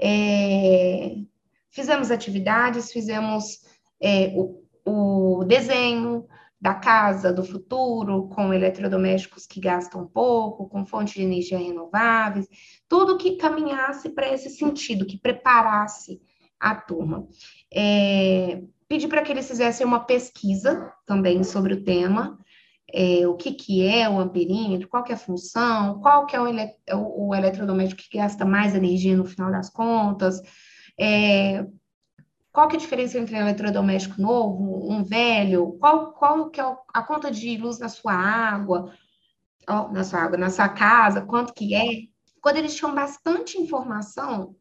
É, 0.01 1.17
fizemos 1.71 2.11
atividades, 2.11 2.93
fizemos 2.93 3.61
é, 4.03 4.33
o, 4.35 4.63
o 4.85 5.45
desenho, 5.45 6.27
da 6.61 6.75
casa 6.75 7.33
do 7.33 7.43
futuro, 7.43 8.29
com 8.29 8.53
eletrodomésticos 8.53 9.47
que 9.47 9.59
gastam 9.59 10.07
pouco, 10.07 10.69
com 10.69 10.85
fontes 10.85 11.15
de 11.15 11.23
energia 11.23 11.57
renováveis, 11.57 12.47
tudo 12.87 13.17
que 13.17 13.37
caminhasse 13.37 14.11
para 14.11 14.31
esse 14.31 14.51
sentido, 14.51 15.07
que 15.07 15.19
preparasse 15.19 16.21
a 16.59 16.75
turma. 16.75 17.27
É, 17.73 18.63
pedi 18.87 19.09
para 19.09 19.23
que 19.23 19.33
eles 19.33 19.49
fizessem 19.49 19.87
uma 19.87 20.01
pesquisa 20.01 20.93
também 21.07 21.43
sobre 21.43 21.73
o 21.73 21.83
tema, 21.83 22.39
é, 22.93 23.27
o 23.27 23.37
que, 23.37 23.53
que 23.53 23.87
é 23.87 24.11
o 24.11 24.19
amperímetro, 24.19 24.89
qual 24.89 25.03
que 25.03 25.13
é 25.13 25.15
a 25.15 25.19
função, 25.19 26.01
qual 26.01 26.27
que 26.27 26.37
é 26.37 26.41
o, 26.41 26.47
ele, 26.47 26.69
o, 26.93 27.29
o 27.29 27.35
eletrodoméstico 27.35 28.03
que 28.03 28.19
gasta 28.19 28.45
mais 28.45 28.75
energia 28.75 29.17
no 29.17 29.25
final 29.25 29.51
das 29.51 29.71
contas, 29.71 30.43
é, 31.01 31.67
qual 32.53 32.69
que 32.69 32.77
é 32.77 32.79
a 32.79 32.81
diferença 32.81 33.19
entre 33.19 33.35
um 33.35 33.41
eletrodoméstico 33.41 34.21
novo, 34.21 34.93
um 34.93 35.03
velho? 35.03 35.79
Qual, 35.79 36.13
qual 36.13 36.51
que 36.51 36.61
é 36.61 36.77
a 36.93 37.03
conta 37.03 37.31
de 37.31 37.57
luz 37.57 37.79
na 37.79 37.89
sua 37.89 38.13
água? 38.13 38.93
Oh, 39.67 39.89
na 39.93 40.05
sua 40.05 40.21
água, 40.21 40.37
na 40.37 40.51
sua 40.51 40.69
casa, 40.69 41.23
quanto 41.23 41.55
que 41.55 41.75
é? 41.75 42.03
Quando 42.43 42.59
eles 42.59 42.77
tinham 42.77 42.95
bastante 42.95 43.57
informação, 43.57 44.55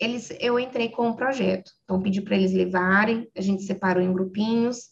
eles, 0.00 0.30
eu 0.38 0.58
entrei 0.58 0.88
com 0.88 1.08
um 1.08 1.16
projeto. 1.16 1.72
Então, 1.82 2.00
pedi 2.00 2.20
para 2.20 2.36
eles 2.36 2.52
levarem, 2.52 3.28
a 3.36 3.40
gente 3.40 3.64
separou 3.64 4.02
em 4.02 4.12
grupinhos, 4.12 4.90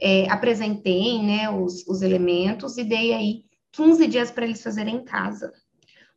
é, 0.00 0.30
apresentei 0.30 1.20
né, 1.20 1.50
os, 1.50 1.86
os 1.88 2.02
elementos 2.02 2.78
e 2.78 2.84
dei 2.84 3.14
aí 3.14 3.44
15 3.72 4.06
dias 4.06 4.30
para 4.30 4.44
eles 4.44 4.62
fazerem 4.62 4.96
em 4.96 5.04
casa 5.04 5.52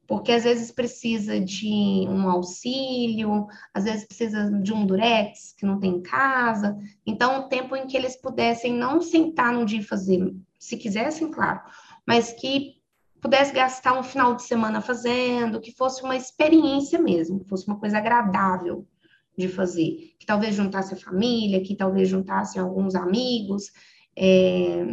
porque 0.08 0.32
às 0.32 0.44
vezes 0.44 0.72
precisa 0.72 1.40
de 1.40 2.06
um 2.08 2.30
auxílio, 2.30 3.48
às 3.74 3.86
vezes 3.86 4.06
precisa 4.06 4.52
de 4.52 4.74
um 4.74 4.86
durex 4.86 5.54
que 5.58 5.66
não 5.66 5.80
tem 5.80 5.96
em 5.96 6.02
casa. 6.02 6.78
Então, 7.06 7.40
o 7.40 7.50
tempo 7.50 7.76
em 7.76 7.88
que 7.88 7.98
eles 7.98 8.16
pudessem 8.16 8.74
não 8.74 9.02
sentar 9.02 9.52
no 9.52 9.66
dia 9.66 9.80
e 9.80 9.84
fazer, 9.84 10.34
se 10.60 10.78
quisessem, 10.78 11.32
claro, 11.32 11.62
mas 12.06 12.32
que 12.34 12.76
pudesse 13.22 13.52
gastar 13.54 13.98
um 13.98 14.04
final 14.04 14.36
de 14.36 14.44
semana 14.44 14.82
fazendo, 14.82 15.60
que 15.60 15.72
fosse 15.72 16.04
uma 16.04 16.16
experiência 16.16 17.00
mesmo, 17.00 17.40
que 17.40 17.50
fosse 17.50 17.68
uma 17.68 17.80
coisa 17.80 17.98
agradável 17.98 18.88
de 19.36 19.48
fazer, 19.48 20.14
que 20.20 20.26
talvez 20.26 20.56
juntasse 20.56 20.94
a 20.94 20.98
família, 20.98 21.62
que 21.62 21.76
talvez 21.76 22.08
juntasse 22.08 22.60
alguns 22.60 22.94
amigos, 22.94 23.72
é, 24.16 24.86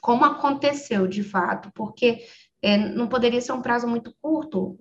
como 0.00 0.24
aconteceu 0.24 1.06
de 1.06 1.22
fato, 1.22 1.70
porque 1.74 2.24
é, 2.62 2.76
não 2.76 3.08
poderia 3.08 3.40
ser 3.40 3.52
um 3.52 3.62
prazo 3.62 3.86
muito 3.86 4.14
curto. 4.20 4.78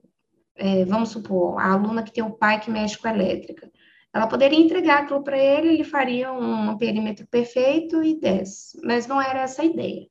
É, 0.55 0.85
vamos 0.85 1.09
supor, 1.09 1.59
a 1.59 1.71
aluna 1.71 2.03
que 2.03 2.11
tem 2.11 2.23
o 2.23 2.35
pai 2.35 2.59
que 2.59 2.71
mexe 2.71 2.97
com 2.97 3.07
a 3.07 3.13
elétrica. 3.13 3.71
Ela 4.13 4.27
poderia 4.27 4.59
entregar 4.59 5.03
aquilo 5.03 5.23
para 5.23 5.37
ele, 5.37 5.69
ele 5.69 5.83
faria 5.83 6.31
um, 6.31 6.77
perímetro 6.77 7.27
perfeito 7.27 8.03
e 8.03 8.19
desce, 8.19 8.79
mas 8.83 9.05
não 9.05 9.21
era 9.21 9.41
essa 9.41 9.61
a 9.61 9.65
ideia. 9.65 10.07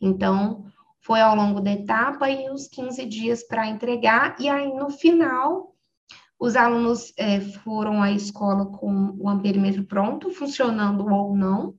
Então, 0.00 0.64
foi 1.00 1.20
ao 1.20 1.36
longo 1.36 1.60
da 1.60 1.72
etapa 1.72 2.30
e 2.30 2.50
os 2.50 2.66
15 2.68 3.04
dias 3.04 3.42
para 3.42 3.66
entregar, 3.66 4.36
e 4.40 4.48
aí 4.48 4.72
no 4.72 4.88
final, 4.88 5.74
os 6.38 6.56
alunos 6.56 7.12
é, 7.18 7.40
foram 7.40 8.02
à 8.02 8.10
escola 8.10 8.66
com 8.66 9.14
o 9.18 9.28
amperímetro 9.28 9.84
pronto, 9.84 10.30
funcionando 10.30 11.06
ou 11.06 11.36
não, 11.36 11.74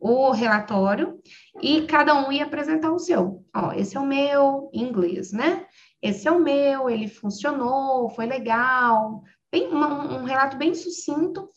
o 0.00 0.30
relatório 0.30 1.20
e 1.60 1.82
cada 1.82 2.14
um 2.14 2.32
ia 2.32 2.44
apresentar 2.44 2.90
o 2.90 2.98
seu. 2.98 3.44
Ó, 3.54 3.72
esse 3.72 3.96
é 3.96 4.00
o 4.00 4.06
meu 4.06 4.70
em 4.72 4.82
inglês, 4.82 5.30
né? 5.30 5.66
Esse 6.00 6.26
é 6.26 6.32
o 6.32 6.40
meu, 6.40 6.88
ele 6.88 7.06
funcionou, 7.06 8.08
foi 8.10 8.24
legal, 8.24 9.22
bem, 9.52 9.68
um, 9.68 9.76
um 9.76 10.24
relato 10.24 10.56
bem 10.56 10.74
sucinto 10.74 11.50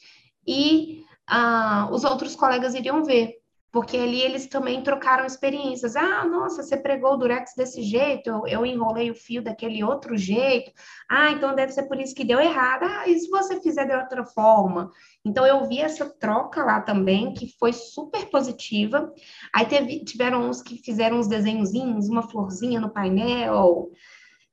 e 0.46 1.02
ah, 1.26 1.88
os 1.92 2.04
outros 2.04 2.36
colegas 2.36 2.76
iriam 2.76 3.06
ver 3.06 3.43
porque 3.74 3.98
ali 3.98 4.22
eles 4.22 4.46
também 4.46 4.84
trocaram 4.84 5.26
experiências. 5.26 5.96
Ah, 5.96 6.24
nossa, 6.26 6.62
você 6.62 6.78
pregou 6.78 7.14
o 7.14 7.18
durex 7.18 7.56
desse 7.58 7.82
jeito, 7.82 8.30
eu, 8.30 8.46
eu, 8.46 8.66
enrolei 8.68 9.10
o 9.10 9.16
fio 9.16 9.44
daquele 9.44 9.84
outro 9.84 10.16
jeito. 10.16 10.72
Ah, 11.10 11.32
então 11.32 11.56
deve 11.56 11.72
ser 11.72 11.88
por 11.88 12.00
isso 12.00 12.14
que 12.14 12.24
deu 12.24 12.40
errado. 12.40 12.84
Ah, 12.84 13.10
e 13.10 13.18
se 13.18 13.28
você 13.32 13.60
fizer 13.60 13.88
de 13.88 13.96
outra 13.96 14.24
forma? 14.24 14.92
Então 15.26 15.44
eu 15.44 15.68
vi 15.68 15.80
essa 15.80 16.08
troca 16.08 16.64
lá 16.64 16.82
também, 16.82 17.34
que 17.34 17.48
foi 17.58 17.74
super 17.74 18.30
positiva. 18.30 19.12
Aí 19.52 19.66
teve, 19.66 20.06
tiveram 20.06 20.48
uns 20.48 20.62
que 20.62 20.78
fizeram 20.78 21.18
uns 21.18 21.28
desenhozinhos, 21.28 22.08
uma 22.10 22.30
florzinha 22.30 22.80
no 22.80 22.94
painel. 22.94 23.90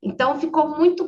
Então 0.03 0.41
ficou 0.41 0.79
muito 0.79 1.05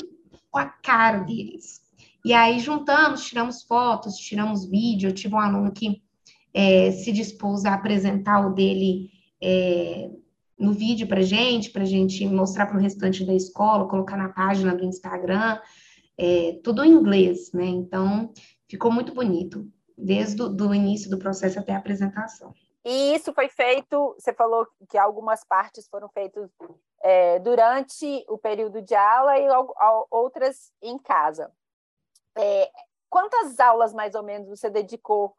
com 0.50 0.58
a 0.58 0.66
cara 0.66 1.20
deles. 1.20 1.80
E 2.26 2.34
aí 2.34 2.60
juntamos, 2.60 3.24
tiramos 3.24 3.62
fotos, 3.62 4.18
tiramos 4.18 4.68
vídeo. 4.68 5.08
Eu 5.08 5.14
tive 5.14 5.34
um 5.34 5.40
aluno 5.40 5.72
que 5.72 6.02
é, 6.54 6.90
se 6.92 7.12
dispôs 7.12 7.64
a 7.64 7.74
apresentar 7.74 8.46
o 8.46 8.54
dele 8.54 9.10
é, 9.42 10.10
no 10.58 10.72
vídeo 10.72 11.08
para 11.08 11.22
gente, 11.22 11.70
para 11.70 11.84
gente 11.84 12.26
mostrar 12.26 12.66
para 12.66 12.76
o 12.76 12.80
restante 12.80 13.24
da 13.24 13.34
escola, 13.34 13.88
colocar 13.88 14.16
na 14.16 14.28
página 14.28 14.74
do 14.74 14.84
Instagram, 14.84 15.58
é, 16.16 16.60
tudo 16.62 16.84
em 16.84 16.92
inglês, 16.92 17.52
né? 17.52 17.64
Então, 17.64 18.32
ficou 18.68 18.92
muito 18.92 19.12
bonito, 19.12 19.66
desde 19.96 20.42
o 20.42 20.74
início 20.74 21.10
do 21.10 21.18
processo 21.18 21.58
até 21.58 21.74
a 21.74 21.78
apresentação. 21.78 22.54
E 22.84 23.14
isso 23.14 23.32
foi 23.32 23.48
feito, 23.48 24.14
você 24.18 24.32
falou 24.32 24.66
que 24.88 24.98
algumas 24.98 25.44
partes 25.44 25.88
foram 25.88 26.08
feitas 26.08 26.50
é, 27.00 27.38
durante 27.38 28.24
o 28.28 28.36
período 28.36 28.82
de 28.82 28.94
aula 28.94 29.38
e 29.38 29.46
outras 30.10 30.72
em 30.82 30.98
casa. 30.98 31.50
É, 32.36 32.70
quantas 33.08 33.58
aulas, 33.60 33.92
mais 33.92 34.14
ou 34.14 34.22
menos, 34.22 34.48
você 34.48 34.68
dedicou 34.68 35.34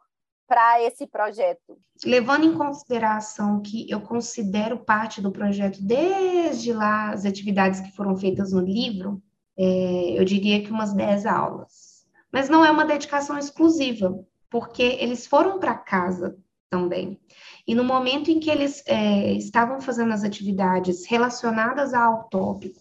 para 0.53 0.83
esse 0.83 1.07
projeto? 1.07 1.79
Levando 2.05 2.45
em 2.45 2.53
consideração 2.53 3.59
que 3.59 3.89
eu 3.89 3.99
considero 3.99 4.77
parte 4.77 5.19
do 5.19 5.31
projeto 5.31 5.79
desde 5.81 6.71
lá 6.71 7.09
as 7.09 7.25
atividades 7.25 7.79
que 7.79 7.95
foram 7.95 8.15
feitas 8.15 8.51
no 8.51 8.59
livro, 8.59 9.19
é, 9.57 10.13
eu 10.15 10.23
diria 10.23 10.61
que 10.63 10.69
umas 10.69 10.93
10 10.93 11.25
aulas. 11.25 12.05
Mas 12.31 12.49
não 12.49 12.63
é 12.63 12.69
uma 12.69 12.85
dedicação 12.85 13.35
exclusiva, 13.35 14.15
porque 14.47 14.83
eles 14.83 15.25
foram 15.25 15.57
para 15.57 15.73
casa 15.73 16.37
também. 16.69 17.19
E 17.65 17.73
no 17.73 17.83
momento 17.83 18.29
em 18.29 18.39
que 18.39 18.51
eles 18.51 18.83
é, 18.85 19.33
estavam 19.33 19.81
fazendo 19.81 20.13
as 20.13 20.23
atividades 20.23 21.07
relacionadas 21.07 21.95
ao 21.95 22.25
tópico, 22.25 22.79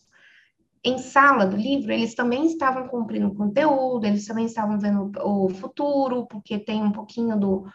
em 0.85 0.99
sala 0.99 1.47
do 1.47 1.57
livro, 1.57 1.93
eles 1.93 2.15
também 2.15 2.47
estavam 2.47 2.89
cumprindo 2.89 3.29
o 3.29 3.35
conteúdo, 3.35 4.05
eles 4.05 4.27
também 4.27 4.47
estavam 4.47 4.79
vendo 4.79 5.13
o 5.21 5.49
futuro, 5.49 6.27
porque 6.27 6.59
tem 6.59 6.83
um 6.83 6.91
pouquinho 6.91 7.39
do, 7.39 7.67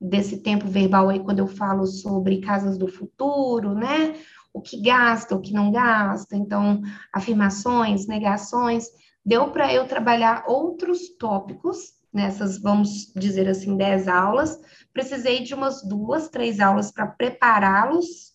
desse 0.00 0.38
tempo 0.38 0.68
verbal 0.68 1.08
aí 1.08 1.20
quando 1.20 1.40
eu 1.40 1.48
falo 1.48 1.86
sobre 1.86 2.40
casas 2.40 2.78
do 2.78 2.86
futuro, 2.86 3.74
né? 3.74 4.14
O 4.52 4.60
que 4.60 4.80
gasta, 4.80 5.34
o 5.34 5.40
que 5.40 5.52
não 5.52 5.72
gasta, 5.72 6.36
então, 6.36 6.80
afirmações, 7.12 8.06
negações. 8.06 8.86
Deu 9.24 9.50
para 9.50 9.72
eu 9.72 9.86
trabalhar 9.86 10.44
outros 10.46 11.08
tópicos 11.18 11.94
nessas, 12.12 12.58
vamos 12.58 13.12
dizer 13.14 13.48
assim, 13.48 13.76
dez 13.76 14.06
aulas. 14.06 14.60
Precisei 14.92 15.42
de 15.42 15.54
umas 15.54 15.82
duas, 15.82 16.28
três 16.28 16.60
aulas 16.60 16.92
para 16.92 17.06
prepará-los 17.06 18.31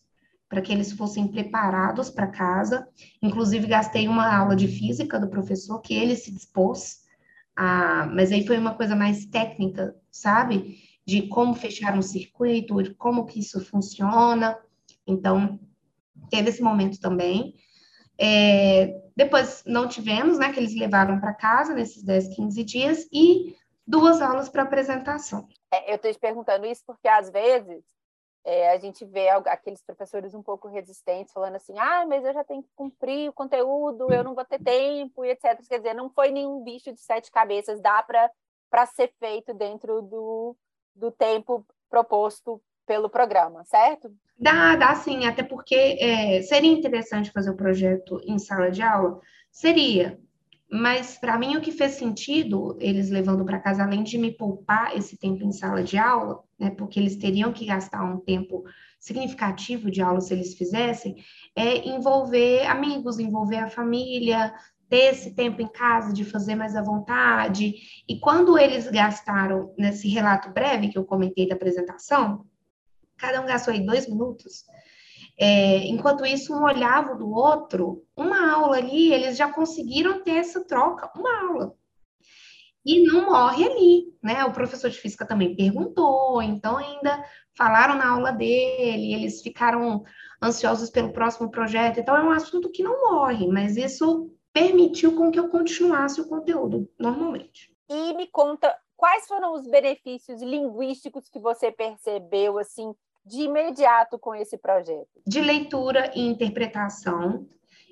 para 0.50 0.62
que 0.62 0.72
eles 0.72 0.92
fossem 0.92 1.28
preparados 1.28 2.10
para 2.10 2.28
casa. 2.28 2.88
Inclusive, 3.22 3.68
gastei 3.68 4.08
uma 4.08 4.36
aula 4.36 4.56
de 4.56 4.68
física 4.68 5.20
do 5.20 5.30
professor 5.30 5.82
que 5.82 5.94
ele 5.94 6.16
se 6.16 6.32
dispôs 6.32 7.02
a. 7.56 8.06
Mas 8.08 8.32
aí 8.32 8.46
foi 8.46 8.58
uma 8.58 8.76
coisa 8.76 8.96
mais 8.96 9.26
técnica, 9.26 9.96
sabe? 10.10 10.78
De 11.06 11.28
como 11.28 11.54
fechar 11.54 11.98
um 11.98 12.02
circuito, 12.02 12.82
de 12.82 12.94
como 12.94 13.26
que 13.26 13.40
isso 13.40 13.64
funciona. 13.64 14.58
Então, 15.06 15.60
teve 16.30 16.50
esse 16.50 16.62
momento 16.62 17.00
também. 17.00 17.56
É, 18.20 18.94
depois 19.16 19.64
não 19.66 19.88
tivemos, 19.88 20.40
né? 20.40 20.52
Que 20.52 20.60
eles 20.60 20.76
levaram 20.76 21.20
para 21.20 21.34
casa 21.34 21.74
nesses 21.74 22.04
10, 22.04 22.36
15 22.36 22.64
dias, 22.64 23.08
e 23.12 23.56
duas 23.86 24.22
aulas 24.22 24.50
para 24.50 24.64
apresentação. 24.64 25.48
É, 25.72 25.92
eu 25.92 25.96
estou 25.96 26.12
te 26.12 26.20
perguntando 26.20 26.66
isso 26.66 26.84
porque, 26.86 27.08
às 27.08 27.30
vezes, 27.30 27.84
é, 28.48 28.72
a 28.72 28.78
gente 28.80 29.04
vê 29.04 29.28
aqueles 29.28 29.82
professores 29.82 30.34
um 30.34 30.42
pouco 30.42 30.70
resistentes 30.70 31.34
falando 31.34 31.56
assim, 31.56 31.78
ah, 31.78 32.06
mas 32.08 32.24
eu 32.24 32.32
já 32.32 32.46
tenho 32.46 32.64
que 32.64 32.70
cumprir 32.78 33.30
o 33.30 33.34
conteúdo, 33.34 34.10
eu 34.10 34.24
não 34.24 34.34
vou 34.34 34.46
ter 34.46 34.58
tempo, 34.64 35.26
e 35.26 35.32
etc. 35.32 35.60
Quer 35.68 35.80
dizer, 35.80 35.94
não 35.94 36.10
foi 36.10 36.32
nenhum 36.32 36.64
bicho 36.64 36.94
de 36.94 37.02
sete 37.02 37.30
cabeças, 37.30 37.82
dá 37.82 38.02
para 38.02 38.86
ser 38.86 39.12
feito 39.20 39.54
dentro 39.54 40.02
do, 40.02 40.56
do 40.96 41.12
tempo 41.12 41.66
proposto 41.90 42.62
pelo 42.86 43.10
programa, 43.10 43.66
certo? 43.66 44.10
Dá, 44.40 44.78
dá 44.78 44.96
sim, 44.96 45.26
até 45.26 45.44
porque 45.44 45.98
é, 46.00 46.42
seria 46.42 46.72
interessante 46.72 47.34
fazer 47.34 47.50
o 47.50 47.58
projeto 47.58 48.18
em 48.24 48.40
sala 48.40 48.72
de 48.72 48.82
aula, 48.82 49.20
seria, 49.52 50.18
mas 50.70 51.18
para 51.18 51.38
mim 51.38 51.56
o 51.56 51.62
que 51.62 51.72
fez 51.72 51.94
sentido 51.94 52.78
eles 52.80 53.10
levando 53.10 53.46
para 53.46 53.60
casa, 53.60 53.84
além 53.84 54.04
de 54.04 54.18
me 54.18 54.32
poupar 54.32 54.96
esse 54.98 55.18
tempo 55.18 55.44
em 55.44 55.52
sala 55.52 55.82
de 55.82 55.98
aula, 55.98 56.44
né, 56.60 56.70
porque 56.72 57.00
eles 57.00 57.16
teriam 57.16 57.54
que 57.54 57.66
gastar 57.66 58.04
um 58.04 58.20
tempo 58.20 58.64
significativo 59.00 59.90
de 59.90 60.02
aula 60.02 60.20
se 60.20 60.34
eles 60.34 60.56
fizessem, 60.56 61.16
é 61.56 61.88
envolver 61.88 62.66
amigos, 62.68 63.20
envolver 63.20 63.58
a 63.58 63.70
família, 63.70 64.54
ter 64.90 65.12
esse 65.14 65.34
tempo 65.34 65.62
em 65.62 65.68
casa 65.68 66.14
de 66.14 66.24
fazer 66.24 66.56
mais 66.56 66.76
à 66.76 66.82
vontade. 66.82 67.74
E 68.08 68.20
quando 68.20 68.58
eles 68.58 68.90
gastaram 68.90 69.74
nesse 69.78 70.08
relato 70.08 70.52
breve 70.52 70.90
que 70.90 70.98
eu 70.98 71.06
comentei 71.06 71.48
da 71.48 71.56
apresentação, 71.56 72.46
cada 73.18 73.42
um 73.42 73.46
gastou 73.46 73.74
aí 73.74 73.86
dois 73.86 74.08
minutos. 74.08 74.66
É, 75.40 75.86
enquanto 75.88 76.26
isso, 76.26 76.54
um 76.54 76.64
olhava 76.64 77.16
do 77.16 77.30
outro, 77.30 78.04
uma 78.16 78.52
aula 78.52 78.78
ali, 78.78 79.14
eles 79.14 79.38
já 79.38 79.52
conseguiram 79.52 80.24
ter 80.24 80.38
essa 80.38 80.66
troca, 80.66 81.12
uma 81.16 81.50
aula. 81.50 81.76
E 82.84 83.04
não 83.06 83.26
morre 83.26 83.66
ali, 83.66 84.06
né? 84.24 84.46
O 84.46 84.54
professor 84.54 84.90
de 84.90 84.98
física 84.98 85.28
também 85.28 85.56
perguntou, 85.56 86.42
então 86.42 86.78
ainda 86.78 87.24
falaram 87.56 87.96
na 87.96 88.10
aula 88.10 88.32
dele, 88.32 89.14
eles 89.14 89.42
ficaram 89.42 90.04
ansiosos 90.42 90.90
pelo 90.90 91.12
próximo 91.12 91.52
projeto. 91.52 92.00
Então 92.00 92.16
é 92.16 92.24
um 92.24 92.32
assunto 92.32 92.72
que 92.72 92.82
não 92.82 93.12
morre, 93.12 93.46
mas 93.48 93.76
isso 93.76 94.32
permitiu 94.54 95.16
com 95.16 95.30
que 95.30 95.40
eu 95.40 95.50
continuasse 95.50 96.20
o 96.22 96.28
conteúdo 96.28 96.90
normalmente. 96.98 97.72
E 97.90 98.14
me 98.14 98.26
conta 98.28 98.76
quais 98.96 99.28
foram 99.28 99.54
os 99.54 99.68
benefícios 99.68 100.42
linguísticos 100.42 101.30
que 101.30 101.40
você 101.40 101.72
percebeu 101.72 102.58
assim 102.58 102.94
de 103.28 103.42
imediato 103.42 104.18
com 104.18 104.34
esse 104.34 104.58
projeto? 104.58 105.08
De 105.26 105.42
leitura 105.42 106.12
e 106.16 106.22
interpretação, 106.22 107.48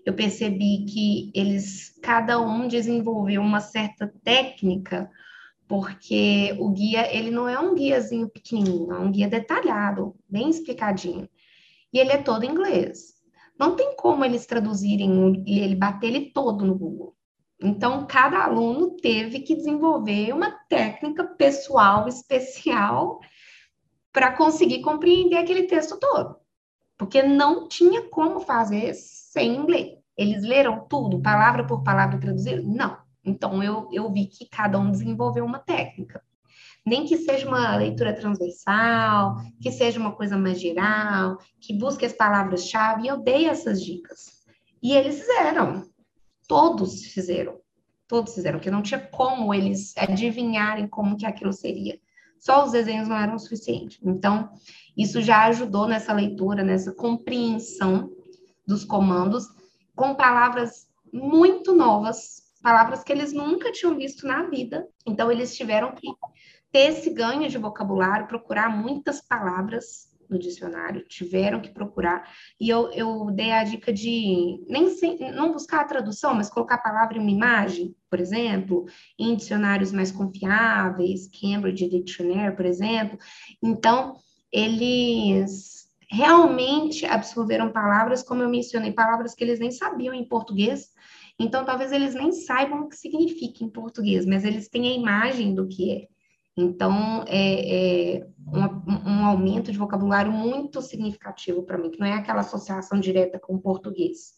eu 0.05 0.13
percebi 0.13 0.85
que 0.85 1.31
eles, 1.33 1.97
cada 2.01 2.39
um 2.39 2.67
desenvolveu 2.67 3.41
uma 3.41 3.59
certa 3.59 4.13
técnica, 4.23 5.09
porque 5.67 6.55
o 6.59 6.69
guia, 6.69 7.13
ele 7.13 7.31
não 7.31 7.49
é 7.49 7.59
um 7.59 7.73
guiazinho 7.73 8.29
pequenininho, 8.29 8.93
é 8.93 8.99
um 8.99 9.11
guia 9.11 9.27
detalhado, 9.27 10.15
bem 10.29 10.49
explicadinho. 10.49 11.27
E 11.91 11.99
ele 11.99 12.11
é 12.11 12.17
todo 12.17 12.43
em 12.43 12.51
inglês. 12.51 13.15
Não 13.59 13.75
tem 13.75 13.95
como 13.95 14.23
eles 14.23 14.45
traduzirem 14.45 15.43
e 15.45 15.59
ele 15.59 15.75
bater 15.75 16.07
ele 16.07 16.31
todo 16.31 16.65
no 16.65 16.75
Google. 16.75 17.15
Então, 17.59 18.05
cada 18.05 18.43
aluno 18.43 18.97
teve 18.97 19.39
que 19.39 19.55
desenvolver 19.55 20.33
uma 20.33 20.51
técnica 20.69 21.23
pessoal 21.23 22.07
especial 22.07 23.19
para 24.15 24.31
conseguir 24.31 24.81
compreender 24.81 25.35
aquele 25.35 25.63
texto 25.63 25.99
todo, 25.99 26.37
porque 26.97 27.21
não 27.21 27.67
tinha 27.67 28.03
como 28.03 28.39
fazer 28.39 28.93
sem 28.93 29.53
inglês. 29.53 29.99
Eles 30.17 30.41
leram 30.41 30.87
tudo, 30.87 31.21
palavra 31.21 31.67
por 31.67 31.83
palavra, 31.83 32.17
traduziram? 32.17 32.63
Não. 32.63 32.97
Então, 33.25 33.61
eu, 33.61 33.89
eu 33.91 34.09
vi 34.09 34.27
que 34.27 34.47
cada 34.47 34.79
um 34.79 34.89
desenvolveu 34.89 35.43
uma 35.43 35.59
técnica. 35.59 36.23
Nem 36.85 37.03
que 37.03 37.17
seja 37.17 37.45
uma 37.45 37.75
leitura 37.75 38.13
transversal, 38.13 39.35
que 39.61 39.69
seja 39.69 39.99
uma 39.99 40.13
coisa 40.13 40.37
mais 40.37 40.61
geral, 40.61 41.37
que 41.59 41.77
busque 41.77 42.05
as 42.05 42.13
palavras-chave, 42.13 43.07
eu 43.07 43.17
dei 43.17 43.47
essas 43.47 43.83
dicas. 43.83 44.45
E 44.81 44.93
eles 44.93 45.19
fizeram. 45.19 45.83
Todos 46.47 47.03
fizeram. 47.07 47.59
Todos 48.07 48.33
fizeram, 48.33 48.59
porque 48.59 48.71
não 48.71 48.81
tinha 48.81 48.99
como 48.99 49.53
eles 49.53 49.93
adivinharem 49.97 50.87
como 50.87 51.17
que 51.17 51.25
aquilo 51.25 51.51
seria. 51.51 51.99
Só 52.45 52.63
os 52.63 52.73
desenhos 52.73 53.07
não 53.07 53.17
eram 53.17 53.39
suficientes. 53.39 53.97
Então, 54.03 54.51
isso 54.95 55.19
já 55.19 55.45
ajudou 55.45 55.87
nessa 55.87 56.13
leitura, 56.13 56.63
nessa 56.63 56.93
compreensão 56.93 58.11
dos 58.67 58.85
comandos, 58.85 59.47
com 59.95 60.13
palavras 60.13 60.87
muito 61.11 61.73
novas, 61.73 62.43
palavras 62.61 63.03
que 63.03 63.11
eles 63.11 63.33
nunca 63.33 63.71
tinham 63.71 63.97
visto 63.97 64.27
na 64.27 64.43
vida. 64.43 64.87
Então, 65.07 65.31
eles 65.31 65.57
tiveram 65.57 65.95
que 65.95 66.07
ter 66.71 66.91
esse 66.91 67.09
ganho 67.09 67.49
de 67.49 67.57
vocabulário, 67.57 68.27
procurar 68.27 68.69
muitas 68.69 69.21
palavras 69.21 70.14
no 70.29 70.39
dicionário, 70.39 71.05
tiveram 71.07 71.61
que 71.61 71.73
procurar. 71.73 72.29
E 72.59 72.69
eu, 72.69 72.91
eu 72.91 73.31
dei 73.31 73.51
a 73.51 73.63
dica 73.63 73.91
de 73.91 74.63
nem 74.67 74.89
sem, 74.89 75.31
não 75.33 75.51
buscar 75.51 75.81
a 75.81 75.85
tradução, 75.85 76.33
mas 76.33 76.49
colocar 76.49 76.75
a 76.75 76.79
palavra 76.81 77.17
em 77.17 77.21
uma 77.21 77.31
imagem, 77.31 77.95
por 78.09 78.19
exemplo, 78.19 78.85
em 79.19 79.35
dicionários 79.35 79.91
mais 79.91 80.11
confiáveis, 80.11 81.29
Cambridge 81.29 81.89
Dictionary, 81.89 82.55
por 82.55 82.65
exemplo. 82.65 83.17
Então, 83.61 84.15
eles 84.51 85.85
realmente 86.09 87.05
absorveram 87.05 87.71
palavras, 87.71 88.23
como 88.23 88.41
eu 88.41 88.49
mencionei, 88.49 88.91
palavras 88.91 89.33
que 89.33 89.43
eles 89.43 89.59
nem 89.59 89.71
sabiam 89.71 90.13
em 90.13 90.27
português. 90.27 90.93
Então, 91.39 91.65
talvez 91.65 91.91
eles 91.91 92.13
nem 92.13 92.31
saibam 92.31 92.81
o 92.81 92.87
que 92.87 92.95
significa 92.95 93.63
em 93.63 93.69
português, 93.69 94.25
mas 94.25 94.45
eles 94.45 94.69
têm 94.69 94.87
a 94.87 94.95
imagem 94.95 95.53
do 95.53 95.67
que 95.67 95.91
é. 95.91 96.14
Então, 96.57 97.25
é, 97.27 98.15
é 98.15 98.27
um, 98.47 99.09
um, 99.09 99.25
aumento 99.25 99.71
de 99.71 99.77
vocabulário 99.77 100.31
muito 100.31 100.81
significativo 100.81 101.63
para 101.63 101.77
mim, 101.77 101.91
que 101.91 101.99
não 101.99 102.07
é 102.07 102.13
aquela 102.13 102.41
associação 102.41 102.99
direta 102.99 103.37
com 103.37 103.55
o 103.55 103.61
português. 103.61 104.35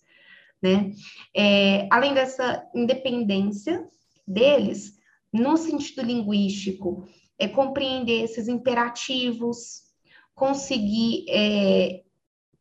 Né? 0.61 0.91
É, 1.35 1.87
além 1.91 2.15
dessa 2.15 2.67
independência 2.73 3.87
deles, 4.27 4.97
no 5.31 5.55
sentido 5.57 6.01
linguístico, 6.01 7.07
é 7.37 7.47
compreender 7.47 8.23
esses 8.23 8.47
imperativos, 8.47 9.83
conseguir 10.33 11.25
é, 11.29 12.01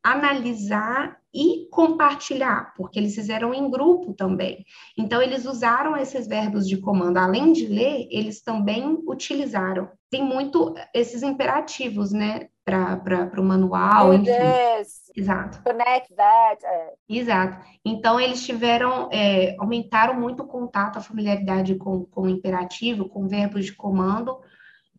analisar 0.03 1.19
e 1.37 1.68
compartilhar, 1.68 2.72
porque 2.75 2.99
eles 2.99 3.14
fizeram 3.14 3.53
em 3.53 3.70
grupo 3.70 4.14
também. 4.14 4.64
Então, 4.96 5.20
eles 5.20 5.44
usaram 5.44 5.94
esses 5.94 6.27
verbos 6.27 6.66
de 6.66 6.79
comando, 6.79 7.18
além 7.18 7.53
de 7.53 7.66
ler, 7.66 8.09
eles 8.11 8.40
também 8.40 8.99
utilizaram. 9.07 9.90
Tem 10.11 10.25
muito 10.25 10.75
esses 10.94 11.22
imperativos, 11.22 12.11
né, 12.11 12.49
para 12.64 13.38
o 13.38 13.44
manual, 13.44 14.14
enfim. 14.14 14.31
Yes. 14.31 15.12
Exato. 15.14 15.62
Connect 15.62 16.14
that. 16.14 16.64
É. 16.64 16.92
Exato. 17.09 17.59
Então, 17.85 18.18
eles 18.18 18.44
tiveram, 18.44 19.11
é, 19.12 19.55
aumentaram 19.59 20.18
muito 20.18 20.42
o 20.42 20.46
contato, 20.46 20.96
a 20.96 21.03
familiaridade 21.03 21.75
com, 21.75 22.05
com 22.07 22.22
o 22.22 22.29
imperativo, 22.29 23.09
com 23.09 23.29
verbos 23.29 23.66
de 23.66 23.75
comando, 23.75 24.38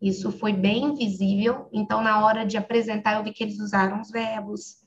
isso 0.01 0.31
foi 0.31 0.53
bem 0.53 0.93
visível. 0.93 1.67
Então, 1.73 2.01
na 2.01 2.23
hora 2.23 2.45
de 2.45 2.57
apresentar, 2.57 3.15
eu 3.15 3.23
vi 3.23 3.31
que 3.31 3.43
eles 3.43 3.59
usaram 3.59 3.99
os 3.99 4.11
verbos, 4.11 4.77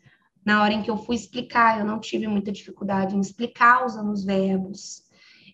na 0.51 0.65
hora 0.65 0.73
em 0.73 0.83
que 0.83 0.91
eu 0.91 0.97
fui 0.97 1.15
explicar, 1.15 1.79
eu 1.79 1.87
não 1.87 2.01
tive 2.01 2.27
muita 2.27 2.51
dificuldade 2.51 3.15
em 3.15 3.21
explicar 3.21 3.87
usando 3.87 4.11
os 4.11 4.25
verbos. 4.25 5.09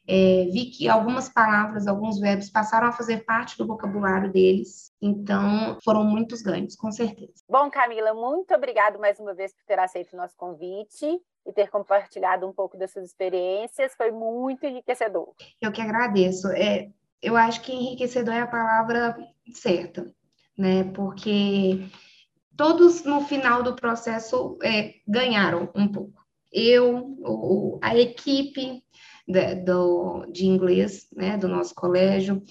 É, 0.08 0.48
vi 0.50 0.70
que 0.70 0.88
algumas 0.88 1.28
palavras, 1.28 1.86
alguns 1.86 2.18
verbos 2.18 2.48
passaram 2.48 2.88
a 2.88 2.92
fazer 2.92 3.24
parte 3.26 3.58
do 3.58 3.66
vocabulário 3.66 4.32
deles, 4.32 4.90
então 5.02 5.76
foram 5.84 6.02
muitos 6.02 6.40
ganhos, 6.40 6.76
com 6.76 6.90
certeza. 6.90 7.44
Bom, 7.46 7.68
Camila, 7.70 8.14
muito 8.14 8.54
obrigado 8.54 8.98
mais 8.98 9.20
uma 9.20 9.34
vez 9.34 9.52
por 9.52 9.64
ter 9.66 9.78
aceito 9.78 10.14
o 10.14 10.16
nosso 10.16 10.34
convite 10.34 11.20
e 11.44 11.52
ter 11.52 11.68
compartilhado 11.68 12.46
um 12.46 12.52
pouco 12.52 12.78
das 12.78 12.90
suas 12.90 13.04
experiências, 13.04 13.94
foi 13.96 14.10
muito 14.10 14.64
enriquecedor. 14.64 15.34
Eu 15.60 15.72
que 15.72 15.82
agradeço. 15.82 16.48
É, 16.52 16.88
eu 17.20 17.36
acho 17.36 17.60
que 17.60 17.72
enriquecedor 17.72 18.32
é 18.32 18.40
a 18.40 18.46
palavra 18.46 19.14
certa, 19.52 20.10
né? 20.56 20.84
Porque 20.94 21.84
todos 22.56 23.04
no 23.04 23.20
final 23.22 23.62
do 23.62 23.74
processo 23.74 24.58
é, 24.62 24.94
ganharam 25.06 25.70
um 25.74 25.88
pouco. 25.88 26.24
Eu, 26.52 27.16
o, 27.20 27.78
a 27.82 27.96
equipe 27.96 28.82
de, 29.28 29.54
do, 29.56 30.26
de 30.32 30.46
inglês 30.46 31.06
né, 31.14 31.36
do 31.36 31.48
nosso 31.48 31.74
colégio, 31.74 32.42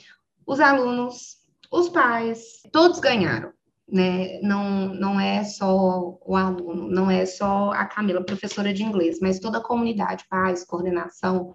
os 0.46 0.60
alunos, 0.60 1.38
os 1.72 1.90
pais, 1.90 2.62
todos 2.72 3.00
ganharam. 3.00 3.52
Né? 3.88 4.40
Não, 4.42 4.94
não 4.94 5.20
é 5.20 5.44
só 5.44 6.18
o 6.26 6.36
aluno, 6.36 6.90
não 6.90 7.10
é 7.10 7.26
só 7.26 7.72
a 7.72 7.86
Camila, 7.86 8.24
professora 8.24 8.74
de 8.74 8.84
inglês, 8.84 9.20
mas 9.22 9.40
toda 9.40 9.60
a 9.60 9.64
comunidade, 9.64 10.26
pais, 10.28 10.66
coordenação, 10.66 11.54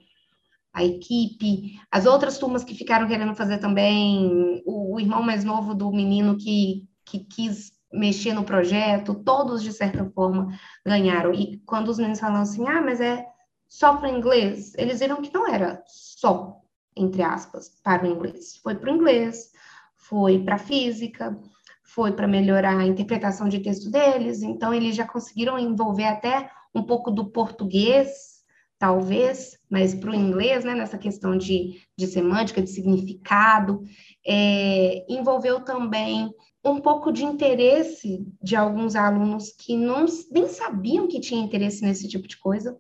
a 0.73 0.85
equipe, 0.85 1.77
as 1.91 2.07
outras 2.07 2.39
turmas 2.39 2.63
que 2.63 2.75
ficaram 2.75 3.09
querendo 3.09 3.35
fazer 3.35 3.59
também, 3.59 4.63
o, 4.65 4.95
o 4.95 5.01
irmão 5.01 5.23
mais 5.23 5.43
novo 5.43 5.75
do 5.75 5.91
menino 5.91 6.37
que, 6.37 6.87
que 7.05 7.19
quis 7.25 7.73
mexer 7.93 8.33
no 8.33 8.45
projeto, 8.45 9.15
todos, 9.15 9.63
de 9.63 9.73
certa 9.73 10.05
forma, 10.11 10.49
ganharam. 10.87 11.33
E 11.33 11.59
quando 11.67 11.89
os 11.89 11.99
meninos 11.99 12.21
falam 12.21 12.43
assim, 12.43 12.67
ah, 12.69 12.81
mas 12.81 13.01
é 13.01 13.27
só 13.69 13.97
para 13.97 14.11
inglês, 14.11 14.75
eles 14.77 15.01
viram 15.01 15.23
que 15.23 15.33
não 15.33 15.49
era 15.49 15.83
só 15.87 16.61
entre 16.97 17.23
aspas, 17.23 17.71
para 17.83 18.05
o 18.05 18.07
inglês. 18.07 18.57
Foi 18.63 18.75
para 18.75 18.91
o 18.91 18.95
inglês, 18.95 19.53
foi 19.97 20.43
para 20.43 20.59
física, 20.59 21.39
foi 21.83 22.13
para 22.13 22.29
melhorar 22.29 22.79
a 22.79 22.87
interpretação 22.87 23.49
de 23.49 23.61
texto 23.61 23.91
deles, 23.91 24.43
então 24.43 24.73
eles 24.73 24.95
já 24.95 25.07
conseguiram 25.07 25.59
envolver 25.59 26.07
até 26.07 26.51
um 26.75 26.83
pouco 26.83 27.11
do 27.11 27.31
português, 27.31 28.41
talvez, 28.79 29.59
mas 29.69 29.95
para 29.95 30.11
o 30.11 30.15
inglês, 30.15 30.65
né, 30.65 30.75
nessa 30.75 30.97
questão 30.97 31.37
de, 31.37 31.83
de 31.99 32.07
semântica, 32.07 32.63
de 32.63 32.71
significado, 32.71 33.83
é, 34.27 35.05
envolveu 35.09 35.61
também 35.61 36.33
um 36.65 36.81
pouco 36.81 37.11
de 37.11 37.25
interesse 37.25 38.27
de 38.43 38.55
alguns 38.55 38.95
alunos 38.95 39.51
que 39.51 39.77
não, 39.77 40.05
nem 40.31 40.49
sabiam 40.49 41.09
que 41.09 41.21
tinha 41.21 41.43
interesse 41.43 41.83
nesse 41.83 42.07
tipo 42.09 42.29
de 42.29 42.37
coisa. 42.37 42.79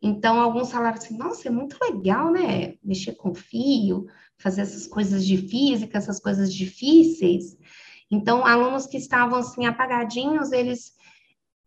Então, 0.00 0.40
alguns 0.40 0.70
falaram 0.70 0.96
assim: 0.96 1.16
nossa, 1.16 1.48
é 1.48 1.50
muito 1.50 1.76
legal, 1.82 2.30
né? 2.30 2.74
Mexer 2.82 3.14
com 3.14 3.34
fio, 3.34 4.06
fazer 4.38 4.62
essas 4.62 4.86
coisas 4.86 5.26
de 5.26 5.36
física, 5.36 5.98
essas 5.98 6.20
coisas 6.20 6.52
difíceis. 6.52 7.56
Então, 8.10 8.46
alunos 8.46 8.86
que 8.86 8.96
estavam 8.96 9.38
assim 9.38 9.66
apagadinhos, 9.66 10.52
eles 10.52 10.92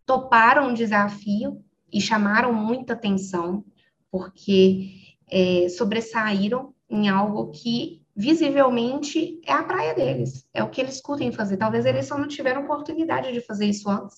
toparam 0.06 0.70
o 0.70 0.74
desafio 0.74 1.64
e 1.92 2.00
chamaram 2.00 2.54
muita 2.54 2.94
atenção, 2.94 3.66
porque 4.10 4.92
é, 5.30 5.68
sobressaíram 5.70 6.74
em 6.90 7.10
algo 7.10 7.52
que 7.52 7.99
visivelmente 8.20 9.40
é 9.46 9.54
a 9.54 9.64
praia 9.64 9.96
deles, 9.96 10.46
é 10.54 10.62
o 10.62 10.70
que 10.70 10.82
eles 10.82 11.00
curtem 11.00 11.32
fazer. 11.32 11.56
Talvez 11.56 11.86
eles 11.86 12.06
só 12.06 12.18
não 12.18 12.28
tiveram 12.28 12.66
oportunidade 12.66 13.32
de 13.32 13.40
fazer 13.40 13.66
isso 13.66 13.90
antes 13.90 14.18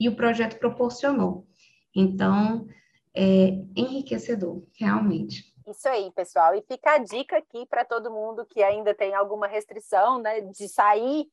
e 0.00 0.08
o 0.08 0.16
projeto 0.16 0.58
proporcionou. 0.58 1.46
Então, 1.94 2.66
é 3.14 3.50
enriquecedor, 3.76 4.64
realmente. 4.76 5.54
Isso 5.64 5.88
aí, 5.88 6.10
pessoal. 6.10 6.56
E 6.56 6.62
fica 6.62 6.94
a 6.94 6.98
dica 6.98 7.38
aqui 7.38 7.64
para 7.66 7.84
todo 7.84 8.10
mundo 8.10 8.44
que 8.44 8.64
ainda 8.64 8.92
tem 8.92 9.14
alguma 9.14 9.46
restrição, 9.46 10.20
né, 10.20 10.40
de 10.40 10.68
sair 10.68 11.28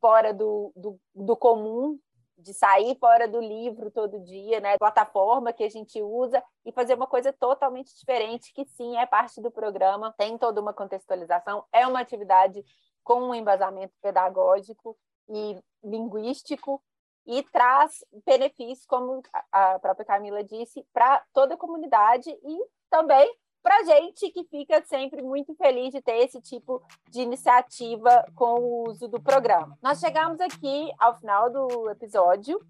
fora 0.00 0.32
do, 0.32 0.72
do, 0.74 0.98
do 1.14 1.36
comum, 1.36 1.98
de 2.42 2.52
sair 2.52 2.96
fora 2.98 3.28
do 3.28 3.40
livro 3.40 3.90
todo 3.90 4.20
dia, 4.20 4.60
né, 4.60 4.76
plataforma 4.76 5.52
que 5.52 5.64
a 5.64 5.70
gente 5.70 6.02
usa 6.02 6.42
e 6.64 6.72
fazer 6.72 6.94
uma 6.94 7.06
coisa 7.06 7.32
totalmente 7.32 7.96
diferente, 7.96 8.52
que 8.52 8.64
sim 8.66 8.96
é 8.96 9.06
parte 9.06 9.40
do 9.40 9.50
programa, 9.50 10.14
tem 10.18 10.36
toda 10.36 10.60
uma 10.60 10.72
contextualização, 10.72 11.64
é 11.72 11.86
uma 11.86 12.00
atividade 12.00 12.64
com 13.04 13.20
um 13.22 13.34
embasamento 13.34 13.94
pedagógico 14.02 14.96
e 15.28 15.58
linguístico 15.82 16.82
e 17.26 17.42
traz 17.44 18.04
benefícios, 18.26 18.86
como 18.86 19.22
a 19.50 19.78
própria 19.78 20.04
Camila 20.04 20.42
disse, 20.42 20.84
para 20.92 21.24
toda 21.32 21.54
a 21.54 21.58
comunidade 21.58 22.30
e 22.30 22.66
também 22.90 23.32
para 23.62 23.84
gente 23.84 24.30
que 24.30 24.44
fica 24.44 24.82
sempre 24.84 25.22
muito 25.22 25.54
feliz 25.54 25.92
de 25.92 26.00
ter 26.02 26.16
esse 26.24 26.40
tipo 26.40 26.82
de 27.10 27.20
iniciativa 27.20 28.26
com 28.34 28.60
o 28.60 28.88
uso 28.88 29.08
do 29.08 29.20
programa. 29.20 29.78
Nós 29.82 30.00
chegamos 30.00 30.40
aqui 30.40 30.90
ao 30.98 31.16
final 31.18 31.50
do 31.50 31.90
episódio. 31.90 32.60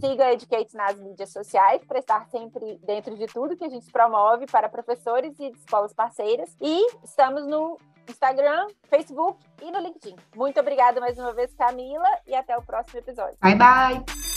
Siga 0.00 0.26
a 0.26 0.32
Educate 0.32 0.74
nas 0.74 0.98
mídias 0.98 1.30
sociais 1.30 1.84
para 1.84 1.98
estar 1.98 2.26
sempre 2.30 2.78
dentro 2.82 3.16
de 3.16 3.26
tudo 3.26 3.56
que 3.56 3.64
a 3.64 3.68
gente 3.68 3.90
promove 3.92 4.46
para 4.46 4.68
professores 4.68 5.38
e 5.38 5.50
escolas 5.50 5.92
parceiras. 5.92 6.56
E 6.60 6.86
estamos 7.04 7.46
no 7.46 7.76
Instagram, 8.08 8.66
Facebook 8.88 9.38
e 9.62 9.70
no 9.70 9.78
LinkedIn. 9.78 10.16
Muito 10.34 10.58
obrigada 10.58 11.00
mais 11.00 11.18
uma 11.18 11.32
vez, 11.32 11.52
Camila, 11.54 12.08
e 12.26 12.34
até 12.34 12.56
o 12.56 12.62
próximo 12.62 12.98
episódio. 12.98 13.36
Bye, 13.40 13.54
bye! 13.54 14.29